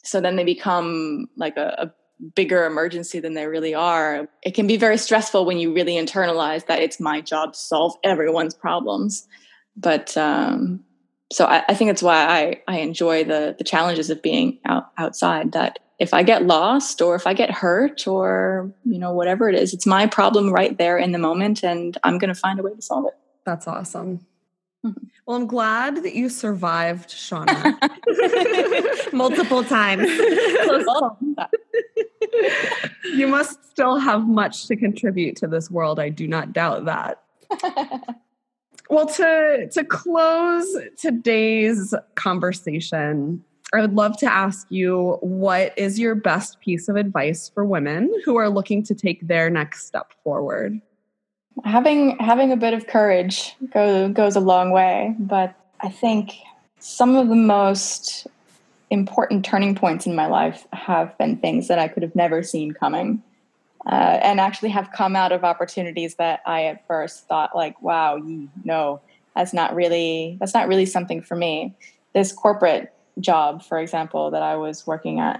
So 0.03 0.21
then 0.21 0.35
they 0.35 0.43
become 0.43 1.27
like 1.37 1.57
a, 1.57 1.75
a 1.77 1.93
bigger 2.35 2.65
emergency 2.65 3.19
than 3.19 3.33
they 3.33 3.47
really 3.47 3.73
are. 3.73 4.27
It 4.43 4.53
can 4.53 4.67
be 4.67 4.77
very 4.77 4.97
stressful 4.97 5.45
when 5.45 5.57
you 5.57 5.73
really 5.73 5.93
internalize 5.93 6.65
that 6.67 6.81
it's 6.81 6.99
my 6.99 7.21
job 7.21 7.53
to 7.53 7.59
solve 7.59 7.95
everyone's 8.03 8.53
problems. 8.53 9.27
But 9.75 10.15
um, 10.17 10.83
so 11.31 11.45
I, 11.45 11.63
I 11.67 11.73
think 11.73 11.89
it's 11.89 12.03
why 12.03 12.25
I, 12.25 12.61
I 12.67 12.79
enjoy 12.79 13.23
the 13.23 13.55
the 13.57 13.63
challenges 13.63 14.09
of 14.09 14.21
being 14.21 14.59
out, 14.65 14.91
outside. 14.97 15.53
That 15.53 15.79
if 15.99 16.13
I 16.13 16.21
get 16.21 16.45
lost 16.45 17.01
or 17.01 17.15
if 17.15 17.25
I 17.25 17.33
get 17.33 17.49
hurt 17.49 18.07
or 18.07 18.71
you 18.85 18.99
know 18.99 19.13
whatever 19.13 19.49
it 19.49 19.55
is, 19.55 19.73
it's 19.73 19.87
my 19.87 20.05
problem 20.05 20.51
right 20.51 20.77
there 20.77 20.97
in 20.97 21.11
the 21.11 21.17
moment, 21.17 21.63
and 21.63 21.97
I'm 22.03 22.19
going 22.19 22.33
to 22.33 22.39
find 22.39 22.59
a 22.59 22.63
way 22.63 22.73
to 22.73 22.81
solve 22.81 23.05
it. 23.07 23.15
That's 23.45 23.67
awesome. 23.67 24.25
Well, 25.25 25.37
I'm 25.37 25.47
glad 25.47 26.03
that 26.03 26.15
you 26.15 26.27
survived, 26.27 27.09
Shauna, 27.09 27.79
multiple 29.13 29.63
times. 29.63 30.09
you 33.05 33.27
must 33.27 33.71
still 33.71 33.97
have 33.99 34.27
much 34.27 34.67
to 34.67 34.75
contribute 34.75 35.37
to 35.37 35.47
this 35.47 35.71
world. 35.71 35.97
I 35.97 36.09
do 36.09 36.27
not 36.27 36.51
doubt 36.51 36.83
that. 36.85 37.23
well, 38.89 39.05
to 39.05 39.69
to 39.71 39.85
close 39.85 40.75
today's 40.97 41.95
conversation, 42.15 43.45
I 43.73 43.79
would 43.79 43.93
love 43.93 44.17
to 44.17 44.25
ask 44.25 44.67
you 44.69 45.19
what 45.21 45.73
is 45.77 45.97
your 45.97 46.15
best 46.15 46.59
piece 46.59 46.89
of 46.89 46.97
advice 46.97 47.49
for 47.53 47.63
women 47.63 48.13
who 48.25 48.35
are 48.35 48.49
looking 48.49 48.83
to 48.83 48.93
take 48.93 49.25
their 49.25 49.49
next 49.49 49.85
step 49.85 50.11
forward? 50.21 50.81
Having 51.63 52.17
having 52.17 52.51
a 52.51 52.57
bit 52.57 52.73
of 52.73 52.87
courage 52.87 53.55
go, 53.71 54.09
goes 54.09 54.35
a 54.35 54.39
long 54.39 54.71
way 54.71 55.15
but 55.19 55.55
i 55.81 55.89
think 55.89 56.33
some 56.79 57.15
of 57.15 57.29
the 57.29 57.35
most 57.35 58.27
important 58.89 59.45
turning 59.45 59.75
points 59.75 60.05
in 60.05 60.15
my 60.15 60.27
life 60.27 60.67
have 60.73 61.17
been 61.17 61.37
things 61.37 61.67
that 61.67 61.79
i 61.79 61.87
could 61.87 62.03
have 62.03 62.15
never 62.15 62.43
seen 62.43 62.71
coming 62.71 63.21
uh, 63.85 64.19
and 64.23 64.39
actually 64.39 64.69
have 64.69 64.89
come 64.93 65.15
out 65.15 65.31
of 65.31 65.43
opportunities 65.43 66.15
that 66.15 66.41
i 66.45 66.65
at 66.65 66.85
first 66.87 67.27
thought 67.27 67.55
like 67.55 67.79
wow 67.81 68.19
no 68.63 69.01
that's 69.35 69.53
not 69.53 69.75
really 69.75 70.37
that's 70.39 70.53
not 70.53 70.67
really 70.67 70.85
something 70.85 71.21
for 71.21 71.35
me. 71.35 71.73
This 72.13 72.31
corporate 72.31 72.93
job 73.19 73.63
for 73.63 73.77
example 73.77 74.31
that 74.31 74.41
i 74.41 74.55
was 74.55 74.87
working 74.87 75.19
at 75.19 75.39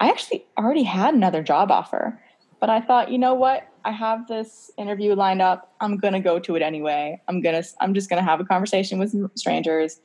i 0.00 0.08
actually 0.08 0.42
already 0.56 0.82
had 0.82 1.12
another 1.14 1.42
job 1.42 1.70
offer 1.70 2.18
but 2.62 2.70
i 2.70 2.80
thought 2.80 3.12
you 3.12 3.18
know 3.18 3.34
what 3.34 3.68
I 3.84 3.90
have 3.90 4.28
this 4.28 4.70
interview 4.78 5.14
lined 5.14 5.42
up. 5.42 5.74
I'm 5.80 5.96
going 5.96 6.14
to 6.14 6.20
go 6.20 6.38
to 6.38 6.56
it 6.56 6.62
anyway. 6.62 7.20
I'm 7.28 7.40
going 7.40 7.60
to 7.60 7.68
I'm 7.80 7.94
just 7.94 8.08
going 8.08 8.22
to 8.22 8.28
have 8.28 8.40
a 8.40 8.44
conversation 8.44 8.98
with 8.98 9.14
strangers 9.36 10.00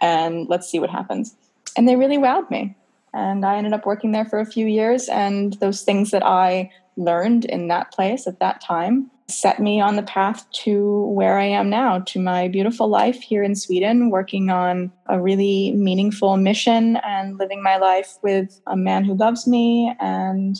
and 0.00 0.48
let's 0.48 0.68
see 0.68 0.78
what 0.78 0.90
happens. 0.90 1.36
And 1.76 1.88
they 1.88 1.96
really 1.96 2.18
wowed 2.18 2.50
me. 2.50 2.76
And 3.14 3.44
I 3.44 3.56
ended 3.56 3.72
up 3.72 3.86
working 3.86 4.12
there 4.12 4.24
for 4.24 4.38
a 4.38 4.46
few 4.46 4.66
years 4.66 5.08
and 5.08 5.54
those 5.54 5.82
things 5.82 6.10
that 6.10 6.24
I 6.24 6.70
learned 6.96 7.44
in 7.44 7.68
that 7.68 7.92
place 7.92 8.26
at 8.26 8.40
that 8.40 8.60
time 8.60 9.10
set 9.28 9.60
me 9.60 9.78
on 9.80 9.96
the 9.96 10.02
path 10.02 10.50
to 10.50 11.02
where 11.08 11.38
I 11.38 11.44
am 11.44 11.68
now, 11.68 11.98
to 12.00 12.18
my 12.18 12.48
beautiful 12.48 12.88
life 12.88 13.20
here 13.20 13.42
in 13.42 13.54
Sweden, 13.54 14.08
working 14.08 14.48
on 14.48 14.90
a 15.06 15.20
really 15.20 15.72
meaningful 15.72 16.38
mission 16.38 16.96
and 17.04 17.38
living 17.38 17.62
my 17.62 17.76
life 17.76 18.16
with 18.22 18.60
a 18.66 18.76
man 18.76 19.04
who 19.04 19.14
loves 19.14 19.46
me 19.46 19.94
and 20.00 20.58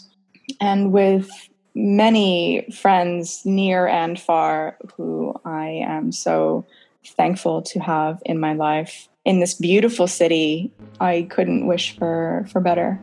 and 0.60 0.92
with 0.92 1.30
many 1.74 2.66
friends 2.72 3.42
near 3.44 3.86
and 3.86 4.18
far 4.18 4.76
who 4.96 5.34
I 5.44 5.82
am 5.86 6.12
so 6.12 6.66
thankful 7.06 7.62
to 7.62 7.80
have 7.80 8.20
in 8.26 8.40
my 8.40 8.52
life 8.54 9.08
in 9.24 9.40
this 9.40 9.54
beautiful 9.54 10.06
city. 10.06 10.72
I 11.00 11.26
couldn't 11.30 11.66
wish 11.66 11.96
for 11.96 12.46
for 12.50 12.60
better. 12.60 13.00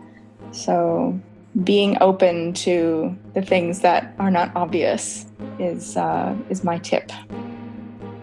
So 0.52 1.20
being 1.64 1.98
open 2.02 2.54
to 2.54 3.18
the 3.34 3.42
things 3.42 3.82
that 3.82 4.14
are 4.20 4.32
not 4.32 4.52
obvious 4.56 5.26
is 5.60 5.96
uh, 5.96 6.36
is 6.50 6.64
my 6.64 6.78
tip. 6.80 7.12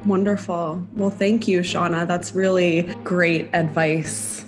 Wonderful. 0.05 0.87
Well, 0.97 1.11
thank 1.11 1.47
you, 1.47 1.61
Shauna. 1.61 2.07
That's 2.07 2.35
really 2.35 2.83
great 3.05 3.49
advice. 3.53 4.45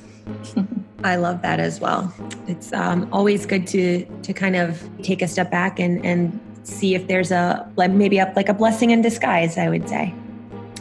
I 1.04 1.16
love 1.16 1.42
that 1.42 1.60
as 1.60 1.80
well. 1.80 2.12
It's 2.48 2.72
um, 2.72 3.08
always 3.12 3.44
good 3.46 3.66
to 3.68 4.04
to 4.22 4.32
kind 4.32 4.56
of 4.56 4.82
take 5.02 5.22
a 5.22 5.28
step 5.28 5.50
back 5.50 5.78
and 5.78 6.04
and 6.04 6.40
see 6.64 6.94
if 6.94 7.06
there's 7.06 7.30
a 7.30 7.70
maybe 7.76 8.18
a, 8.18 8.32
like 8.34 8.48
a 8.48 8.54
blessing 8.54 8.90
in 8.90 9.02
disguise. 9.02 9.58
I 9.58 9.68
would 9.68 9.88
say. 9.88 10.14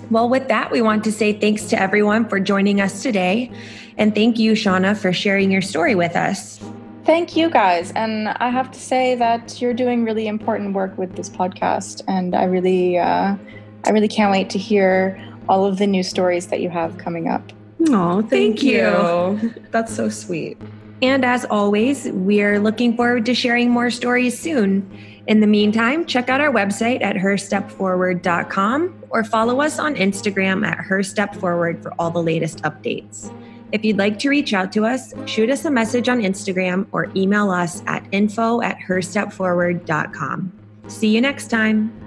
Well, 0.10 0.30
with 0.30 0.48
that, 0.48 0.72
we 0.72 0.82
want 0.82 1.04
to 1.06 1.12
say 1.12 1.34
thanks 1.34 1.66
to 1.66 1.82
everyone 1.82 2.30
for 2.30 2.40
joining 2.40 2.80
us 2.80 3.04
today, 3.04 3.52
and 3.98 4.16
thank 4.16 4.40
you, 4.40 4.54
Shauna, 4.54 4.96
for 4.98 5.12
sharing 5.12 5.52
your 5.52 5.62
story 5.62 5.96
with 5.96 6.16
us. 6.16 6.60
Thank 7.04 7.36
you 7.36 7.50
guys. 7.50 7.92
And 7.92 8.30
I 8.30 8.50
have 8.50 8.72
to 8.72 8.80
say 8.80 9.16
that 9.16 9.62
you're 9.62 9.74
doing 9.74 10.06
really 10.06 10.28
important 10.28 10.74
work 10.74 10.98
with 10.98 11.18
this 11.18 11.30
podcast. 11.30 12.02
And 12.08 12.34
I 12.34 12.46
really, 12.46 12.98
uh, 12.98 13.36
I 13.84 13.90
really 13.90 14.08
can't 14.08 14.32
wait 14.32 14.50
to 14.52 14.58
hear 14.58 15.22
all 15.50 15.66
of 15.66 15.80
the 15.80 15.88
new 15.88 16.02
stories 16.02 16.48
that 16.48 16.62
you 16.62 16.70
have 16.70 16.98
coming 16.98 17.28
up. 17.28 17.52
Oh, 17.90 18.22
thank, 18.22 18.30
thank 18.30 18.64
you. 18.64 19.40
you. 19.42 19.54
That's 19.72 19.94
so 19.94 20.10
sweet. 20.10 20.58
And 21.02 21.26
as 21.26 21.46
always, 21.46 22.08
we're 22.12 22.60
looking 22.60 22.96
forward 22.96 23.26
to 23.26 23.36
sharing 23.36 23.70
more 23.70 23.90
stories 23.90 24.40
soon. 24.40 24.90
In 25.28 25.40
the 25.40 25.48
meantime, 25.48 26.06
check 26.06 26.30
out 26.30 26.42
our 26.42 26.52
website 26.52 27.02
at 27.02 27.16
herstepforward.com 27.16 29.04
or 29.10 29.24
follow 29.24 29.62
us 29.62 29.80
on 29.80 29.96
Instagram 29.96 30.66
at 30.66 30.78
herstepforward 30.78 31.82
for 31.82 31.94
all 32.00 32.12
the 32.12 32.24
latest 32.24 32.62
updates. 32.64 33.34
If 33.72 33.84
you'd 33.84 33.98
like 33.98 34.20
to 34.20 34.30
reach 34.30 34.54
out 34.54 34.72
to 34.74 34.86
us, 34.86 35.14
shoot 35.26 35.50
us 35.50 35.66
a 35.66 35.72
message 35.72 36.08
on 36.08 36.22
Instagram 36.22 36.86
or 36.92 37.12
email 37.16 37.52
us 37.52 37.82
at 37.88 38.06
info 38.12 38.62
at 38.62 38.78
herstepforward.com. 38.78 40.52
See 40.88 41.10
you 41.10 41.22
next 41.22 41.48
time. 41.48 42.03